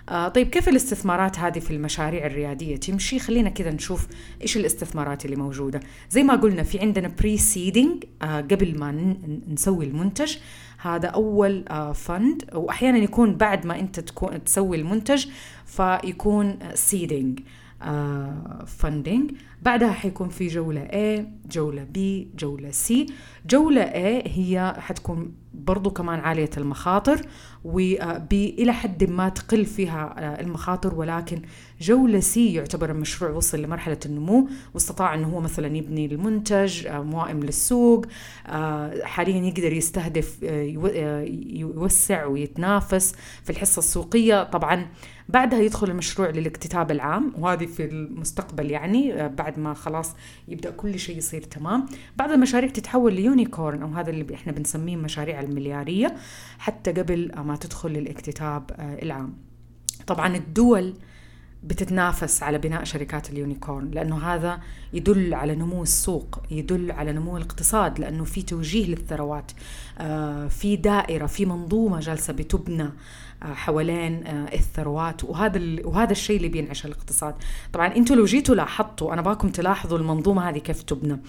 آه 0.08 0.28
طيب 0.28 0.48
كيف 0.48 0.68
الاستثمارات 0.68 1.38
هذه 1.38 1.58
في 1.58 1.70
المشاريع 1.70 2.26
الريادية؟ 2.26 2.76
تمشي 2.76 3.18
خلينا 3.18 3.50
كذا 3.50 3.70
نشوف 3.70 4.06
إيش 4.42 4.56
الاستثمارات 4.56 5.24
اللي 5.24 5.36
موجودة. 5.36 5.80
زي 6.10 6.22
ما 6.22 6.34
قلنا 6.34 6.62
في 6.62 6.80
عندنا 6.80 7.08
pre-seeding 7.08 8.04
آه 8.22 8.40
قبل 8.40 8.78
ما 8.78 9.16
نسوي 9.48 9.84
المنتج. 9.84 10.36
هذا 10.78 11.08
أول 11.08 11.64
آه 11.68 11.92
fund 11.92 12.44
وأحيانا 12.54 12.98
يكون 12.98 13.34
بعد 13.34 13.66
ما 13.66 13.80
أنت 13.80 14.00
تكون 14.00 14.44
تسوي 14.44 14.76
المنتج 14.76 15.26
فيكون 15.66 16.58
seeding 16.74 17.26
funding 17.26 17.40
آه 17.86 18.64
بعدها 19.62 19.92
حيكون 19.92 20.28
في 20.28 20.46
جولة 20.46 20.84
A 20.84 21.24
جولة 21.52 21.84
B 21.84 21.98
جولة 22.38 22.70
C. 22.70 23.10
جولة 23.46 23.84
A 23.84 24.28
هي 24.28 24.76
حتكون 24.78 25.32
برضو 25.54 25.90
كمان 25.90 26.18
عالية 26.18 26.50
المخاطر 26.56 27.20
وإلى 27.64 28.72
حد 28.72 29.04
ما 29.04 29.28
تقل 29.28 29.64
فيها 29.64 30.14
آه، 30.18 30.40
المخاطر 30.40 30.94
ولكن 30.94 31.42
جولة 31.80 32.20
C 32.20 32.54
يعتبر 32.54 32.90
المشروع 32.90 33.30
وصل 33.30 33.62
لمرحلة 33.62 33.98
النمو 34.06 34.48
واستطاع 34.74 35.14
أنه 35.14 35.28
هو 35.28 35.40
مثلا 35.40 35.76
يبني 35.76 36.06
المنتج 36.06 36.86
آه، 36.86 37.02
موائم 37.02 37.40
للسوق 37.42 38.06
آه، 38.46 39.04
حاليا 39.04 39.42
يقدر 39.44 39.72
يستهدف 39.72 40.42
يوسع 41.52 42.24
ويتنافس 42.24 43.14
في 43.44 43.50
الحصة 43.50 43.78
السوقية. 43.78 44.42
طبعا 44.42 44.86
بعدها 45.28 45.60
يدخل 45.60 45.90
المشروع 45.90 46.30
للاكتتاب 46.30 46.90
العام 46.90 47.32
وهذه 47.38 47.66
في 47.66 47.84
المستقبل 47.84 48.70
يعني 48.70 49.28
بعد 49.28 49.58
ما 49.58 49.74
خلاص 49.74 50.14
يبدأ 50.48 50.70
كل 50.70 50.98
شيء 50.98 51.18
يصير 51.18 51.42
تمام. 51.42 51.86
بعض 52.16 52.30
المشاريع 52.30 52.70
تتحول 52.70 53.14
ل 53.14 53.23
unicorn 53.23 53.82
أو 53.82 53.88
هذا 53.88 54.10
اللي 54.10 54.34
إحنا 54.34 54.52
بنسميه 54.52 54.96
مشاريع 54.96 55.40
المليارية 55.40 56.16
حتى 56.58 56.92
قبل 56.92 57.32
ما 57.36 57.56
تدخل 57.56 57.90
للاكتتاب 57.90 58.70
آه، 58.70 59.02
العام. 59.02 59.34
طبعا 60.06 60.36
الدول 60.36 60.94
بتتنافس 61.66 62.42
على 62.42 62.58
بناء 62.58 62.84
شركات 62.84 63.30
ال 63.30 63.38
unicorn 63.38 63.90
لأنه 63.90 64.18
هذا 64.18 64.60
يدل 64.92 65.34
على 65.34 65.54
نمو 65.54 65.82
السوق 65.82 66.42
يدل 66.50 66.92
على 66.92 67.12
نمو 67.12 67.36
الاقتصاد 67.36 67.98
لأنه 67.98 68.24
في 68.24 68.42
توجيه 68.42 68.86
للثروات. 68.86 69.52
آه، 69.98 70.48
في 70.48 70.76
دائرة 70.76 71.26
في 71.26 71.46
منظومة 71.46 72.00
جالسة 72.00 72.32
بتبنى 72.32 72.88
آه، 73.42 73.54
حوالين 73.54 74.26
آه، 74.26 74.54
الثروات 74.54 75.24
وهذا 75.24 75.60
وهذا 75.84 76.12
الشيء 76.12 76.36
اللي 76.36 76.48
بينعش 76.48 76.86
الاقتصاد. 76.86 77.34
طبعا 77.72 77.96
أنتم 77.96 78.14
لو 78.14 78.24
جيتوا 78.24 78.54
لاحظتوا 78.54 79.12
أنا 79.12 79.22
باكم 79.22 79.48
تلاحظوا 79.48 79.98
المنظومة 79.98 80.48
هذه 80.48 80.58
كيف 80.58 80.82
تبنى. 80.82 81.20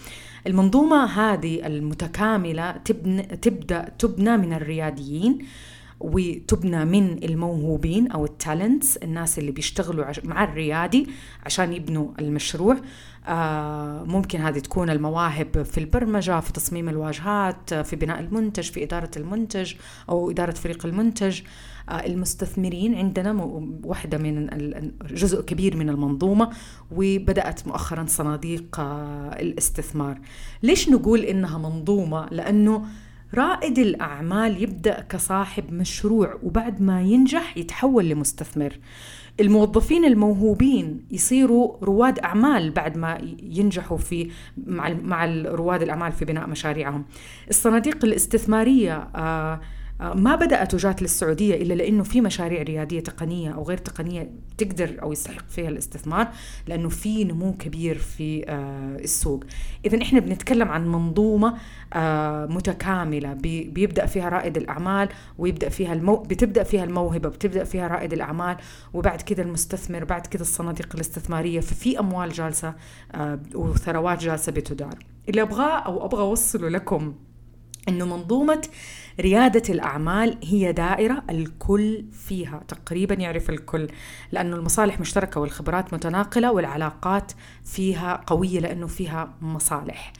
المنظومة 0.47 1.05
هذه 1.05 1.67
المتكاملة 1.67 2.71
تبنى 2.71 3.23
تبدأ 3.23 3.89
تبنى 3.99 4.37
من 4.37 4.53
الرياديين. 4.53 5.45
وتبنى 5.99 6.85
من 6.85 7.23
الموهوبين 7.23 8.11
أو 8.11 8.25
التالنتس 8.25 8.97
الناس 8.97 9.39
اللي 9.39 9.51
بيشتغلوا 9.51 10.05
مع 10.23 10.43
الريادي 10.43 11.07
عشان 11.45 11.73
يبنوا 11.73 12.07
المشروع. 12.19 12.77
آه 13.27 14.03
ممكن 14.03 14.41
هذه 14.41 14.59
تكون 14.59 14.89
المواهب 14.89 15.63
في 15.63 15.77
البرمجة 15.77 16.39
في 16.39 16.53
تصميم 16.53 16.89
الواجهات 16.89 17.73
في 17.73 17.95
بناء 17.95 18.19
المنتج 18.19 18.63
في 18.63 18.83
إدارة 18.83 19.11
المنتج 19.17 19.73
أو 20.09 20.31
إدارة 20.31 20.51
فريق 20.51 20.85
المنتج. 20.85 21.41
آه 21.89 22.05
المستثمرين 22.05 22.95
عندنا 22.95 23.31
واحدة 23.83 24.17
من 24.17 24.47
جزء 25.11 25.41
كبير 25.41 25.77
من 25.77 25.89
المنظومة 25.89 26.49
وبدأت 26.91 27.67
مؤخرا 27.67 28.05
صناديق 28.07 28.79
آه 28.79 29.29
الاستثمار. 29.39 30.19
ليش 30.63 30.89
نقول 30.89 31.19
إنها 31.19 31.57
منظومة؟ 31.57 32.27
لأنه 32.31 32.85
رائد 33.35 33.79
الأعمال 33.79 34.63
يبدأ 34.63 35.01
كصاحب 35.01 35.73
مشروع 35.73 36.39
وبعد 36.43 36.81
ما 36.81 37.01
ينجح 37.01 37.57
يتحول 37.57 38.09
لمستثمر. 38.09 38.73
الموظفين 39.39 40.05
الموهوبين 40.05 41.05
يصيروا 41.11 41.77
رواد 41.83 42.19
أعمال 42.19 42.71
بعد 42.71 42.97
ما 42.97 43.17
ينجحوا 43.43 43.97
في 43.97 44.31
مع 44.67 44.89
مع 44.89 45.25
رواد 45.45 45.81
الأعمال 45.81 46.11
في 46.11 46.25
بناء 46.25 46.47
مشاريعهم. 46.47 47.05
الصناديق 47.49 48.05
الاستثمارية 48.05 49.09
آه 49.15 49.61
ما 49.99 50.35
بدأت 50.35 50.73
وجات 50.73 51.01
للسعودية 51.01 51.55
إلا 51.55 51.73
لأنه 51.73 52.03
في 52.03 52.21
مشاريع 52.21 52.61
ريادية 52.61 52.99
تقنية 52.99 53.51
أو 53.51 53.63
غير 53.63 53.77
تقنية 53.77 54.31
تقدر 54.57 55.01
أو 55.01 55.11
يستحق 55.11 55.49
فيها 55.49 55.69
الاستثمار 55.69 56.27
لأنه 56.67 56.89
في 56.89 57.23
نمو 57.23 57.53
كبير 57.57 57.97
في 57.97 58.43
آه، 58.49 58.95
السوق. 58.95 59.43
إذا 59.85 60.01
إحنا 60.01 60.19
بنتكلم 60.19 60.67
عن 60.67 60.87
منظومة 60.87 61.57
آه، 61.93 62.45
متكاملة. 62.45 63.33
بيبدأ 63.33 64.05
فيها 64.05 64.29
رائد 64.29 64.57
الأعمال 64.57 65.09
ويبدأ 65.37 65.69
فيها 65.69 65.93
المو... 65.93 66.15
بتبدأ 66.15 66.63
فيها 66.63 66.83
الموهبة 66.83 67.29
بتبدأ 67.29 67.63
فيها 67.63 67.87
رائد 67.87 68.13
الأعمال 68.13 68.57
وبعد 68.93 69.21
كده 69.21 69.43
المستثمر 69.43 70.03
بعد 70.03 70.27
كده 70.27 70.41
الصناديق 70.41 70.95
الاستثمارية. 70.95 71.59
ففي 71.59 71.99
أموال 71.99 72.29
جالسة 72.29 72.73
آه، 73.15 73.39
وثروات 73.55 74.23
جالسة 74.23 74.51
بتدار. 74.51 74.95
اللي 75.29 75.41
أبغاه 75.41 75.79
أو 75.79 76.05
أبغى 76.05 76.21
أوصله 76.21 76.69
لكم 76.69 77.13
إنه 77.89 78.05
منظومة 78.05 78.61
ريادة 79.19 79.73
الأعمال 79.73 80.37
هي 80.43 80.71
دائرة 80.71 81.23
الكل 81.29 82.05
فيها 82.27 82.63
تقريبا 82.67 83.15
يعرف 83.15 83.49
الكل 83.49 83.87
لأنه 84.31 84.55
المصالح 84.55 84.99
مشتركة 84.99 85.41
والخبرات 85.41 85.93
متناقلة 85.93 86.51
والعلاقات 86.51 87.31
فيها 87.63 88.23
قوية 88.27 88.59
لأنه 88.59 88.87
فيها 88.87 89.33
مصالح. 89.41 90.13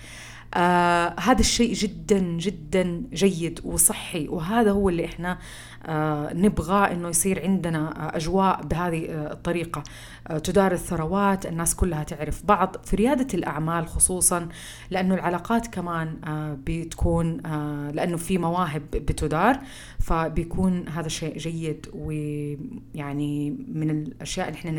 آه 0.54 1.16
هذا 1.20 1.40
الشيء 1.40 1.74
جدا 1.74 2.20
جدا 2.20 3.04
جيد 3.14 3.60
وصحي. 3.64 4.28
وهذا 4.28 4.72
هو 4.72 4.90
اللي 4.90 5.06
إحنا 5.06 5.38
آه 5.86 6.34
نبغى 6.34 6.92
إنه 6.92 7.10
يصير 7.10 7.42
عندنا 7.44 8.08
آه 8.14 8.18
أجواء 8.18 8.64
بهذه 8.64 9.06
آه 9.10 9.34
الطريقة. 9.34 9.84
آه 10.28 10.38
تدار 10.38 10.72
الثروات 10.72 11.46
الناس 11.46 11.76
كلها 11.76 12.04
تعرف 12.04 12.46
بعض 12.46 12.76
في 12.84 12.96
ريادة 12.96 13.28
الأعمال 13.34 13.88
خصوصا 13.88 14.50
لأنه 14.92 15.16
العلاقات 15.16 15.68
كمان 15.68 16.18
آه 16.28 16.58
بتكون 16.66 17.46
آه 17.46 17.92
لأنه 17.92 18.18
في 18.18 18.38
مواهب 18.38 18.82
بتدار. 18.92 19.60
فبيكون 20.00 20.88
هذا 20.90 21.08
شيء 21.08 21.38
جيد 21.38 21.86
ويعني 21.94 23.50
من 23.74 23.90
الأشياء 23.90 24.48
اللي 24.48 24.60
إحنا 24.60 24.72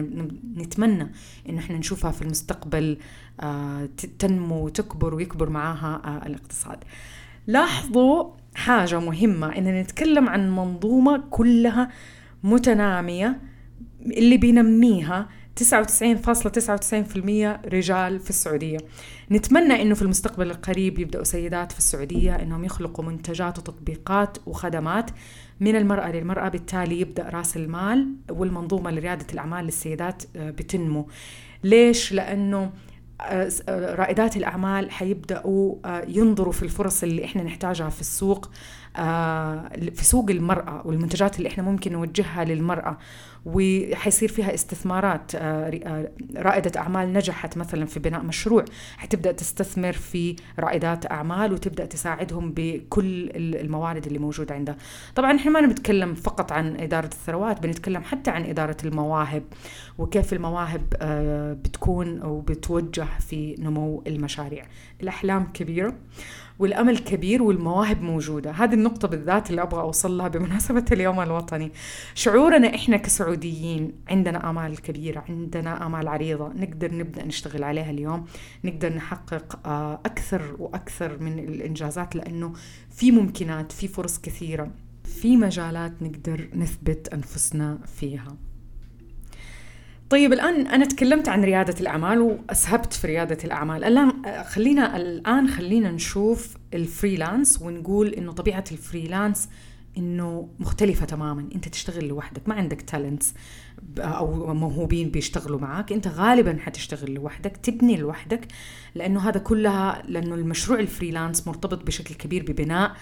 نتمنى 0.57 1.13
إنه 1.49 1.59
إحنا 1.59 1.79
نشوفها 1.79 2.11
في 2.11 2.23
المستقبل 2.23 2.99
تنمو 4.19 4.65
وتكبر 4.65 5.15
ويكبر 5.15 5.51
معاها 5.51 6.03
آه 6.05 6.27
الاقتصاد. 6.27 6.79
لاحظوا 7.47 8.31
حاجة 8.55 9.01
مهمة 9.01 9.59
إن 9.59 9.81
نتكلم 9.81 10.29
عن 10.29 10.51
منظومة 10.51 11.25
كلها 11.31 11.91
متنامية 12.43 13.41
اللي 14.07 14.37
بينميها 14.37 15.29
99.99% 15.61 15.63
رجال 17.73 18.21
في 18.21 18.31
السعودية. 18.31 18.79
نتمنى 19.31 19.83
أنه 19.83 19.95
في 19.95 20.03
المستقبل 20.03 20.51
القريب 20.51 20.99
يبدأوا 20.99 21.25
سيدات 21.25 21.73
في 21.73 21.79
السعودية 21.79 22.35
أنهم 22.37 22.65
يخلقوا 22.65 23.05
منتجات 23.05 23.59
وتطبيقات 23.59 24.39
وخدمات 24.47 25.11
من 25.61 25.77
المرأة 25.77 26.11
للمرأة 26.13 26.49
بالتالي 26.49 27.01
يبدأ 27.01 27.29
رأس 27.29 27.57
المال 27.57 28.15
والمنظومة 28.31 28.91
لريادة 28.91 29.27
الأعمال 29.33 29.65
للسيدات 29.65 30.23
آه، 30.37 30.51
بتنمو. 30.51 31.09
ليش؟ 31.65 32.13
لأنه 32.13 32.71
رائدات 33.69 34.37
الأعمال 34.37 34.91
حيبدأوا 34.91 35.75
آه، 35.85 36.05
ينظروا 36.09 36.53
في 36.53 36.63
الفرص 36.63 37.03
اللي 37.03 37.25
إحنا 37.25 37.43
نحتاجها 37.43 37.89
في 37.89 38.01
السوق. 38.01 38.51
آه، 38.51 38.51
في 39.95 40.05
سوق 40.05 40.31
المرأة 40.31 40.83
والمنتجات 40.85 41.39
اللي 41.39 41.49
إحنا 41.49 41.63
ممكن 41.63 41.93
نوجهها 41.93 42.45
للمرأة 42.45 42.99
وحيصير 43.47 44.29
فيها 44.29 44.55
استثمارات 44.55 45.35
آه، 45.35 45.81
آه، 45.85 46.11
رائدة 46.37 46.81
أعمال 46.81 47.13
نجحت 47.13 47.57
مثلا 47.57 47.87
في 47.87 48.01
بناء 48.01 48.23
مشروع 48.23 48.65
حتبدأ 48.97 49.33
تستثمر 49.33 49.93
في 49.93 50.37
رائدات 50.59 51.11
أعمال 51.11 51.53
وتبدأ 51.53 51.85
تساعدهم 51.85 52.53
بكل 52.57 53.31
الموارد 53.37 54.07
اللي 54.07 54.19
موجودة 54.19 54.55
عندها. 54.55 54.77
طبعا 55.15 55.37
إحنا 55.37 55.51
ما 55.51 55.61
نتكلم 55.61 56.15
فقط 56.15 56.53
عن 56.53 56.77
إدارة 56.77 57.07
الثروات 57.07 57.63
بنتكلم 57.63 58.03
حتى 58.03 58.31
عن 58.31 58.45
إدارة 58.45 58.77
المواهب 58.85 59.43
وكيف 59.99 60.33
المواهب 60.33 60.83
بتكون 61.65 62.21
أو 62.21 62.41
بتوجه 62.41 63.07
في 63.29 63.55
نمو 63.59 64.03
المشاريع. 64.07 64.65
الأحلام 65.03 65.47
كبيرة. 65.55 65.95
والأمل 66.59 66.99
كبير 66.99 67.43
والمواهب 67.43 68.03
موجودة. 68.03 68.51
هذه 68.51 68.75
النقطة 68.75 69.09
بالذات 69.09 69.51
اللي 69.51 69.63
أبغى 69.63 69.81
أوصل 69.81 70.19
لها 70.19 70.29
بمناسبة 70.29 70.85
اليوم 70.93 71.21
الوطني. 71.21 71.73
شعورنا 72.15 72.75
إحنا 72.75 72.97
كسعوديين 72.97 73.93
عندنا 74.09 74.51
آمال 74.51 74.83
كبيرة 74.83 75.25
عندنا 75.29 75.87
آمال 75.87 76.09
عريضة. 76.09 76.49
نقدر 76.49 76.95
نبدأ 76.95 77.25
نشتغل 77.25 77.65
عليها 77.65 77.91
اليوم. 77.91 78.25
نقدر 78.65 78.95
نحقق 78.95 79.67
آه، 79.67 80.01
أكثر 80.07 80.57
وأكثر 80.59 81.23
من 81.23 81.39
الإنجازات 81.39 82.17
لأنه 82.17 82.53
في 82.91 83.11
ممكنات 83.11 83.73
في 83.73 83.89
فرص 83.89 84.19
كثيرة 84.19 84.71
في 85.05 85.37
مجالات 85.37 86.03
نقدر 86.03 86.49
نثبت 86.55 87.09
أنفسنا 87.09 87.79
فيها. 87.87 88.48
طيب 90.11 90.33
الآن 90.33 90.67
أنا 90.67 90.85
تكلمت 90.85 91.29
عن 91.29 91.45
ريادة 91.45 91.75
الأعمال 91.81 92.21
وأسهبت 92.21 92.93
في 92.93 93.07
ريادة 93.07 93.39
الأعمال. 93.45 93.85
الآن 93.85 94.13
خلينا 94.45 94.97
الآن 94.97 95.49
خلينا 95.49 95.91
نشوف 95.91 96.57
ال 96.75 96.84
freelance 96.84 97.63
ونقول 97.63 98.09
إنه 98.09 98.33
طبيعة 98.33 98.65
ال 98.73 98.80
freelance 98.80 99.49
إنه 99.99 100.49
مختلفة 100.59 101.07
تماما. 101.07 101.49
أنت 101.55 101.69
تشتغل 101.69 102.09
لوحدك 102.09 102.49
ما 102.49 102.55
عندك 102.55 102.83
talents 102.83 103.35
أو 103.99 104.55
موهوبين 104.55 105.11
بيشتغلوا 105.11 105.61
معك 105.61 105.93
أنت 105.93 106.09
غالبا 106.09 106.59
حتشتغل 106.61 107.15
لوحدك 107.15 107.57
تبني 107.57 107.97
لوحدك 107.97 108.49
لأنه 108.95 109.29
هذا 109.29 109.39
كلها 109.39 110.03
لأنه 110.09 110.35
المشروع 110.35 110.81
ال 110.81 110.87
freelance 110.87 111.47
مرتبط 111.47 111.87
بشكل 111.87 112.15
كبير 112.15 112.43
ببناء 112.43 112.97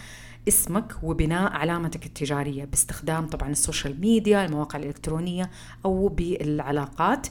اسمك 0.49 0.93
وبناء 1.03 1.53
علامتك 1.53 2.07
التجارية 2.07 2.65
باستخدام 2.65 3.27
طبعا 3.27 3.51
ال 3.51 3.58
social 3.58 4.01
media 4.01 4.45
المواقع 4.45 4.79
الإلكترونية 4.79 5.51
أو 5.85 6.09
بالعلاقات. 6.09 7.27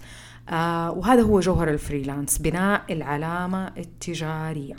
آه 0.50 0.92
وهذا 0.92 1.22
هو 1.22 1.40
جوهر 1.40 1.70
ال 1.70 1.77
freelance 1.77 2.38
بناء 2.38 2.94
العلامة 2.94 3.72
التجارية. 3.78 4.76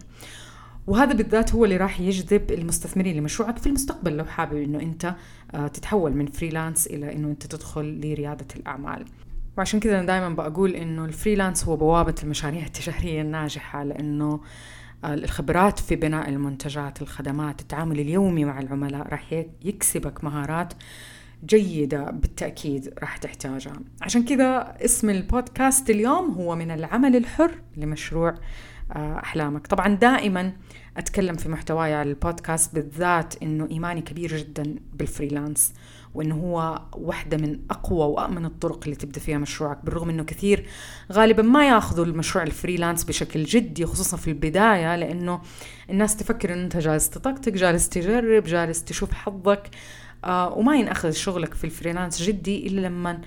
وهذا 0.86 1.12
بالذات 1.12 1.54
هو 1.54 1.64
اللي 1.64 1.76
راح 1.76 2.00
يجذب 2.00 2.50
المستثمرين 2.50 3.16
لمشروعك 3.16 3.58
في 3.58 3.66
المستقبل 3.66 4.16
لو 4.16 4.24
حابب 4.24 4.56
إنه 4.56 4.78
أنت 4.80 5.14
آه 5.54 5.66
تتحول 5.66 6.12
من 6.12 6.26
freelance 6.26 6.86
إلى 6.86 7.12
إنه 7.12 7.28
أنت 7.28 7.46
تدخل 7.46 8.00
لريادة 8.00 8.46
الأعمال. 8.56 9.04
وعشان 9.58 9.80
كذا 9.80 9.98
أنا 9.98 10.06
دائما 10.06 10.28
بقول 10.28 10.74
إنه 10.74 11.04
ال 11.04 11.10
freelance 11.10 11.64
هو 11.64 11.76
بوابة 11.76 12.14
المشاريع 12.22 12.66
التجارية 12.66 13.22
الناجحة 13.22 13.84
لأنه 13.84 14.40
الخبرات 15.04 15.78
في 15.78 15.96
بناء 15.96 16.28
المنتجات 16.28 17.02
الخدمات 17.02 17.60
التعامل 17.60 18.00
اليومي 18.00 18.44
مع 18.44 18.60
العملاء 18.60 19.08
راح 19.08 19.44
يكسبك 19.64 20.24
مهارات 20.24 20.72
جيدة 21.44 22.10
بالتأكيد 22.10 22.94
راح 22.98 23.16
تحتاجها. 23.16 23.80
عشان 24.02 24.24
كذا 24.24 24.76
اسم 24.84 25.10
البودكاست 25.10 25.90
اليوم 25.90 26.30
هو 26.30 26.56
من 26.56 26.70
العمل 26.70 27.16
الحر 27.16 27.50
لمشروع 27.76 28.34
آه، 28.92 29.18
أحلامك. 29.18 29.66
طبعا 29.66 29.94
دائما 29.94 30.52
أتكلم 30.96 31.36
في 31.36 31.48
محتواي 31.48 31.94
على 31.94 32.10
البودكاست 32.10 32.74
بالذات 32.74 33.42
إنه 33.42 33.68
إيماني 33.70 34.00
كبير 34.02 34.36
جدا 34.36 34.76
بالفريلانس. 34.94 35.72
وانه 36.16 36.34
هو 36.34 36.82
واحدة 36.92 37.36
من 37.36 37.58
أقوى 37.70 38.06
وامن 38.06 38.44
الطرق 38.44 38.80
اللي 38.84 38.96
تبدأ 38.96 39.20
فيها 39.20 39.38
مشروعك 39.38 39.84
بالرغم 39.84 40.10
إنه 40.10 40.24
كثير 40.24 40.66
غالبا 41.12 41.42
ما 41.42 41.68
يأخذوا 41.68 42.04
المشروع 42.04 42.44
ال 42.44 42.50
freelance 42.50 43.04
بشكل 43.04 43.44
جدي 43.44 43.86
خصوصا 43.86 44.16
في 44.16 44.28
البداية 44.28 44.96
لأنه 44.96 45.40
الناس 45.90 46.16
تفكر 46.16 46.52
إن 46.52 46.58
أنت 46.58 46.76
جالس 46.76 47.10
تطقطق 47.10 47.52
جالس 47.52 47.88
تجرب 47.88 48.44
جالس 48.44 48.84
تشوف 48.84 49.12
حظك 49.12 49.70
آه 50.24 50.52
وما 50.54 50.76
ينأخذ 50.76 51.10
شغلك 51.10 51.54
في 51.54 51.64
ال 51.64 51.70
freelance 51.70 52.22
جدي 52.22 52.66
إلا 52.66 52.80
لما 52.80 53.20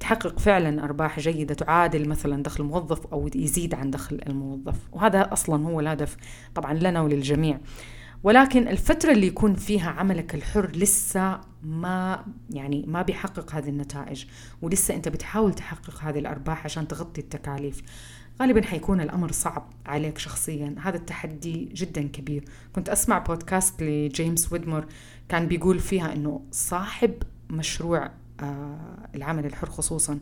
تحقق 0.00 0.38
فعلا 0.38 0.84
أرباح 0.84 1.20
جيدة 1.20 1.54
تعادل 1.54 2.08
مثلا 2.08 2.42
دخل 2.42 2.64
الموظف 2.64 3.06
أو 3.06 3.30
يزيد 3.34 3.74
عن 3.74 3.90
دخل 3.90 4.20
الموظف. 4.26 4.76
وهذا 4.92 5.32
أصلا 5.32 5.66
هو 5.66 5.80
الهدف 5.80 6.16
طبعا 6.54 6.74
لنا 6.74 7.00
وللجميع. 7.00 7.58
ولكن 8.24 8.68
الفترة 8.68 9.12
اللي 9.12 9.26
يكون 9.26 9.54
فيها 9.54 9.90
عملك 9.90 10.34
الحر 10.34 10.70
لسه 10.70 11.40
ما 11.62 12.24
يعني 12.50 12.84
ما 12.88 13.02
بيحقق 13.02 13.54
هذه 13.54 13.68
النتائج 13.68 14.24
ولسه 14.62 14.94
أنت 14.94 15.08
بتحاول 15.08 15.54
تحقق 15.54 16.02
هذه 16.02 16.18
الأرباح 16.18 16.64
عشان 16.64 16.88
تغطي 16.88 17.20
التكاليف 17.20 17.82
غالبا 18.40 18.62
حيكون 18.62 19.00
الأمر 19.00 19.32
صعب 19.32 19.70
عليك 19.86 20.18
شخصيا. 20.18 20.74
هذا 20.78 20.96
التحدي 20.96 21.64
جدا 21.64 22.02
كبير. 22.02 22.44
كنت 22.72 22.88
أسمع 22.88 23.18
بودكاست 23.18 23.82
لجيمس 23.82 24.52
ويدمور 24.52 24.86
كان 25.28 25.46
بيقول 25.46 25.78
فيها 25.78 26.12
إنه 26.12 26.42
صاحب 26.50 27.14
مشروع 27.50 28.10
آه 28.40 29.08
العمل 29.14 29.46
الحر 29.46 29.70
خصوصا 29.70 30.18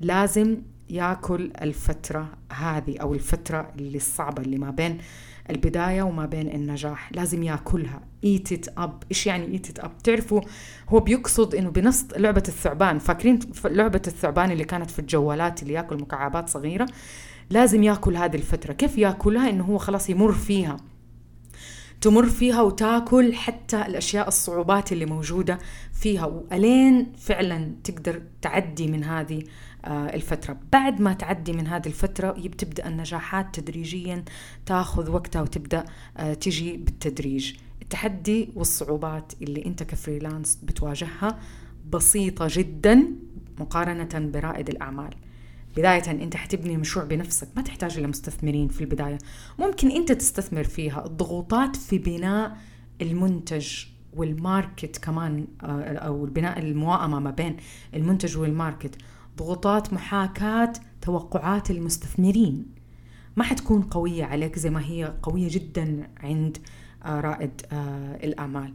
لازم 0.00 0.56
ياكل 0.90 1.52
الفترة 1.62 2.28
هذه 2.52 2.98
أو 2.98 3.14
الفترة 3.14 3.72
اللي 3.78 3.96
الصعبة 3.96 4.42
اللي 4.42 4.58
ما 4.58 4.70
بين 4.70 4.98
البداية 5.50 6.02
وما 6.02 6.26
بين 6.26 6.48
النجاح. 6.48 7.12
لازم 7.12 7.42
ياكلها 7.42 8.00
eat 8.26 8.52
it 8.52 8.82
up. 8.82 8.90
إيش 9.10 9.26
يعني 9.26 9.58
eat 9.58 9.70
it 9.70 9.84
up 9.84 9.88
تعرفوا 10.04 10.40
هو 10.88 11.00
بيقصد 11.00 11.54
إنه 11.54 11.70
بنص 11.70 12.04
لعبة 12.16 12.42
الثعبان. 12.48 12.98
فاكرين 12.98 13.38
لعبة 13.64 14.02
الثعبان 14.06 14.50
اللي 14.50 14.64
كانت 14.64 14.90
في 14.90 14.98
الجوالات 14.98 15.62
اللي 15.62 15.74
ياكل 15.74 15.96
مكعبات 15.96 16.48
صغيرة؟ 16.48 16.86
لازم 17.50 17.82
ياكل 17.82 18.16
هذه 18.16 18.36
الفترة. 18.36 18.72
كيف 18.72 18.98
ياكلها؟ 18.98 19.50
إنه 19.50 19.64
هو 19.64 19.78
خلاص 19.78 20.10
يمر 20.10 20.32
فيها. 20.32 20.76
تمر 22.00 22.26
فيها 22.26 22.62
وتاكل 22.62 23.34
حتى 23.34 23.86
الأشياء 23.86 24.28
الصعوبات 24.28 24.92
اللي 24.92 25.06
موجودة 25.06 25.58
فيها. 25.92 26.26
وألين 26.26 27.12
فعلا 27.18 27.72
تقدر 27.84 28.22
تعدي 28.42 28.86
من 28.86 29.04
هذه 29.04 29.42
الفترة. 29.88 30.56
بعد 30.72 31.00
ما 31.00 31.12
تعدي 31.12 31.52
من 31.52 31.66
هذه 31.66 31.86
الفترة 31.86 32.30
بتبدأ 32.30 32.88
النجاحات 32.88 33.60
تدريجيا 33.60 34.24
تاخذ 34.66 35.10
وقتها 35.10 35.42
وتبدأ 35.42 35.84
آه، 36.16 36.34
تجي 36.34 36.76
بالتدريج. 36.76 37.54
التحدي 37.82 38.50
والصعوبات 38.54 39.32
اللي 39.42 39.66
أنت 39.66 39.82
ك 39.82 39.90
freelance 39.90 40.58
بتواجهها 40.62 41.38
بسيطة 41.90 42.46
جدا 42.50 43.04
مقارنة 43.58 44.30
برائد 44.30 44.68
الأعمال. 44.68 45.14
بداية 45.76 46.10
أنت 46.10 46.36
حتبني 46.36 46.76
مشروع 46.76 47.04
بنفسك 47.04 47.48
ما 47.56 47.62
تحتاج 47.62 47.98
إلى 47.98 48.06
مستثمرين 48.06 48.68
في 48.68 48.80
البداية. 48.80 49.18
ممكن 49.58 49.90
أنت 49.90 50.12
تستثمر 50.12 50.64
فيها. 50.64 51.06
الضغوطات 51.06 51.76
في 51.76 51.98
بناء 51.98 52.56
المنتج 53.02 53.84
وال 54.16 54.37
market 54.37 54.98
كمان 54.98 55.46
آه، 55.62 55.82
أو 55.82 56.24
بناء 56.24 56.58
المواءمة 56.58 57.18
ما 57.18 57.30
بين 57.30 57.56
المنتج 57.94 58.36
وال 58.36 58.49
market. 58.49 58.94
ضغوطات 59.38 59.92
محاكاة 59.92 60.72
توقعات 61.02 61.70
المستثمرين. 61.70 62.66
ما 63.36 63.44
حتكون 63.44 63.82
قوية 63.82 64.24
عليك 64.24 64.58
زي 64.58 64.70
ما 64.70 64.84
هي 64.84 65.14
قوية 65.22 65.48
جدا 65.50 66.10
عند 66.20 66.58
آه، 67.04 67.20
رائد 67.20 67.62
آه، 67.72 68.18
الأعمال. 68.24 68.72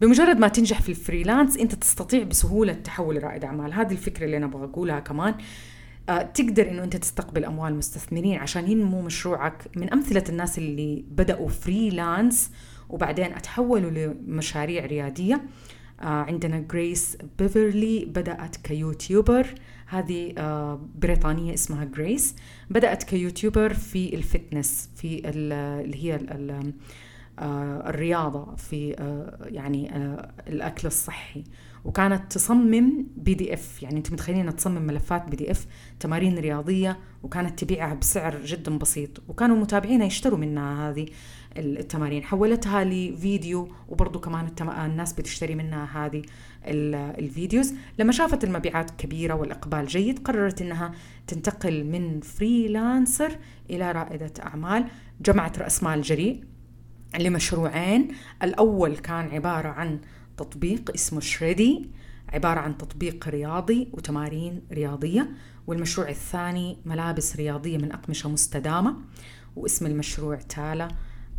بمجرد 0.00 0.36
ما 0.36 0.48
تنجح 0.48 0.82
في 0.82 0.88
ال 0.88 0.95
freelance 0.95 1.56
أنت 1.56 1.74
تستطيع 1.74 2.22
بسهولة 2.22 2.72
تحول 2.72 3.24
رائد 3.24 3.44
أعمال. 3.44 3.72
هذه 3.72 3.92
الفكرة 3.92 4.24
اللي 4.24 4.36
أنا 4.36 4.46
أبغى 4.46 4.64
أقولها 4.64 5.00
كمان. 5.00 5.34
آه، 6.08 6.22
تقدر 6.22 6.70
إنه 6.70 6.84
أنت 6.84 6.96
تستقبل 6.96 7.44
أموال 7.44 7.74
مستثمرين 7.74 8.38
عشان 8.38 8.70
ينمو 8.70 9.02
مشروعك. 9.02 9.70
من 9.76 9.92
أمثلة 9.92 10.24
الناس 10.28 10.58
اللي 10.58 11.04
بدأوا 11.10 11.48
freelance 11.48 12.50
وبعدين 12.88 13.32
أتحولوا 13.32 13.90
لمشاريع 13.90 14.86
ريادية 14.86 15.42
عندنا 16.00 16.58
جريس 16.58 17.16
بيفرلي 17.38 18.04
بدأت 18.04 18.56
ك 18.56 18.66
YouTuber. 18.66 19.54
هذه 19.86 20.34
آه، 20.38 20.88
بريطانية 20.94 21.54
اسمها 21.54 21.84
جريس 21.84 22.34
بدأت 22.70 23.02
ك 23.02 23.10
YouTuber 23.10 23.74
في 23.74 24.14
ال 24.14 24.23
fitness 24.23 24.90
في 24.96 25.28
اللي 25.28 26.04
هي 26.04 26.14
آه، 27.38 27.88
الرياضة 27.90 28.56
في 28.56 28.94
آه، 28.98 29.38
يعني 29.46 29.96
الأكل 30.48 30.86
الصحي. 30.86 31.44
وكانت 31.84 32.32
تصمم 32.32 33.06
PDF 33.16 33.82
يعني 33.82 33.96
أنت 33.96 34.12
متخيلين 34.12 34.56
تصمم 34.56 34.82
ملفات 34.82 35.28
PDF 35.28 35.66
تمارين 36.00 36.38
رياضية 36.38 36.98
وكانت 37.22 37.64
تبيعها 37.64 37.94
بسعر 37.94 38.44
جدا 38.44 38.78
بسيط. 38.78 39.22
وكانوا 39.28 39.56
متابعينها 39.56 40.06
يشتروا 40.06 40.38
منها 40.38 40.90
هذه. 40.90 41.06
التمارين. 41.58 42.24
حولتها 42.24 42.84
لفيديو 42.84 43.68
وبرضه 43.88 44.20
كمان 44.20 44.50
الناس 44.60 45.12
بتشتري 45.12 45.54
منها 45.54 46.06
هذه 46.06 46.22
ال 46.64 46.78
videos. 46.78 47.74
لما 47.98 48.12
شافت 48.12 48.44
المبيعات 48.44 48.90
كبيرة 48.90 49.34
والإقبال 49.34 49.86
جيد 49.86 50.18
قررت 50.18 50.62
أنها 50.62 50.92
تنتقل 51.26 51.84
من 51.84 52.20
freelancer 52.20 53.38
إلى 53.70 53.92
رائدة 53.92 54.32
أعمال. 54.42 54.86
جمعت 55.20 55.58
رأس 55.58 55.82
مال 55.82 56.02
جريء 56.02 56.44
لمشروعين. 57.18 58.08
الأول 58.42 58.96
كان 58.96 59.28
عبارة 59.28 59.68
عن 59.68 60.00
تطبيق 60.36 60.90
اسمه 60.94 61.20
Shreddy 61.20 61.90
عبارة 62.28 62.60
عن 62.60 62.78
تطبيق 62.78 63.28
رياضي 63.28 63.88
وتمارين 63.92 64.62
رياضية. 64.72 65.30
والمشروع 65.66 66.08
الثاني 66.08 66.76
ملابس 66.84 67.36
رياضية 67.36 67.78
من 67.78 67.92
أقمشة 67.92 68.28
مستدامة 68.28 68.96
واسم 69.56 69.86
المشروع 69.86 70.36
Tala 70.36 70.88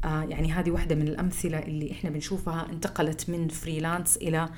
آه 0.06 0.24
يعني 0.24 0.52
هذه 0.52 0.72
واحدة 0.72 0.96
من 0.96 1.08
الأمثلة 1.08 1.60
اللي 1.60 1.92
إحنا 1.92 2.10
بنشوفها 2.10 2.68
انتقلت 2.72 3.30
من 3.30 3.48
freelance 3.48 4.18
إلى 4.18 4.50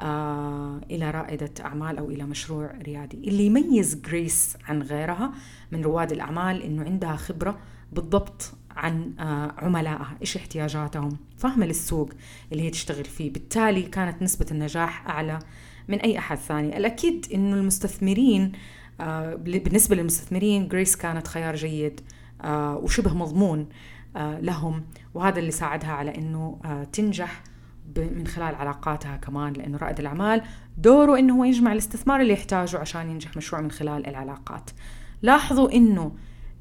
آه 0.00 0.80
إلى 0.90 1.10
رائدة 1.10 1.50
أعمال 1.60 1.98
أو 1.98 2.10
إلى 2.10 2.24
مشروع 2.24 2.70
ريادي. 2.82 3.16
اللي 3.16 3.46
يميز 3.46 3.94
جريس 3.94 4.56
عن 4.68 4.82
غيرها 4.82 5.32
من 5.72 5.82
رواد 5.82 6.12
الأعمال 6.12 6.62
إنه 6.62 6.84
عندها 6.84 7.16
خبرة 7.16 7.58
بالضبط 7.92 8.52
عن 8.76 9.12
آه، 9.18 9.54
عملائها 9.58 10.16
إيش 10.20 10.36
احتياجاتهم 10.36 11.16
فاهمة 11.38 11.66
للسوق 11.66 12.10
اللي 12.52 12.62
هي 12.62 12.70
تشتغل 12.70 13.04
فيه. 13.04 13.32
بالتالي 13.32 13.82
كانت 13.82 14.22
نسبة 14.22 14.46
النجاح 14.50 15.06
أعلى 15.08 15.38
من 15.88 15.98
أي 16.00 16.18
أحد 16.18 16.36
ثاني. 16.38 16.76
الأكيد 16.76 17.26
أنه 17.34 17.56
المستثمرين 17.56 18.52
بالنسبة 19.36 19.96
للمستثمرين 19.96 20.68
جريس 20.68 20.96
كانت 20.96 21.28
خيار 21.28 21.56
جيد 21.56 22.00
وشبه 22.46 23.14
مضمون 23.14 23.66
لهم. 24.16 24.84
وهذا 25.14 25.38
اللي 25.38 25.50
ساعدها 25.50 25.92
على 25.92 26.18
أنه 26.18 26.58
تنجح 26.92 27.42
من 27.96 28.26
خلال 28.26 28.54
علاقاتها 28.54 29.16
كمان 29.16 29.52
لأنه 29.52 29.78
رائد 29.78 30.00
الأعمال 30.00 30.42
دوره 30.78 31.18
إنه 31.18 31.34
هو 31.34 31.44
يجمع 31.44 31.72
الاستثمار 31.72 32.20
اللي 32.20 32.32
يحتاجه 32.32 32.78
عشان 32.78 33.10
ينجح 33.10 33.36
مشروع 33.36 33.62
من 33.62 33.70
خلال 33.70 34.06
العلاقات. 34.06 34.70
لاحظوا 35.22 35.72
إنه 35.72 36.12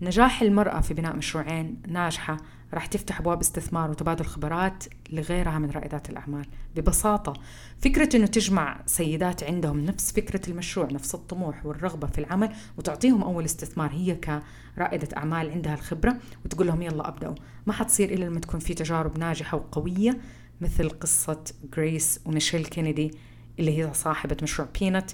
نجاح 0.04 0.42
المرأة 0.42 0.82
في 0.82 0.94
بناء 0.94 1.16
مشروعين 1.16 1.82
ناجحة 1.88 2.38
راح 2.74 2.86
تفتح 2.86 3.20
أبواب 3.20 3.40
استثمار 3.40 3.90
وتبادل 3.90 4.26
خبرات 4.26 4.84
لغيرها 5.10 5.60
من 5.60 5.70
رائدات 5.72 6.10
الأعمال. 6.10 6.46
ببساطة 6.76 7.34
فكرة 7.82 8.16
أنه 8.16 8.26
تجمع 8.26 8.82
سيدات 8.86 9.44
عندهم 9.44 9.80
نفس 9.80 10.12
فكرة 10.12 10.50
المشروع 10.50 10.88
نفس 10.92 11.16
الطموح 11.16 11.66
والرغبة 11.66 12.08
في 12.08 12.18
العمل 12.18 12.54
وتعطيهم 12.78 13.24
أول 13.24 13.46
استثمار 13.46 13.92
هي 13.92 14.16
كرائدة 14.16 15.18
أعمال 15.18 15.52
عندها 15.52 15.74
الخبرة 15.74 16.18
وتقول 16.46 16.68
لهم 16.68 16.82
يلا 16.82 17.08
أبدأوا. 17.08 17.36
ما 17.68 17.74
حتصير 17.74 18.14
إلا 18.14 18.26
لما 18.26 18.40
تكون 18.40 18.60
في 18.60 18.74
تجارب 18.74 19.18
ناجحة 19.18 19.58
وقوية 19.58 20.18
مثل 20.62 20.90
قصة 20.90 21.44
جريس 21.76 22.20
وميشيل 22.26 22.66
كينيدي 22.66 23.12
اللي 23.60 23.78
هي 23.78 23.94
صاحبة 23.94 24.38
مشروع 24.44 24.68
Peanut 24.80 25.12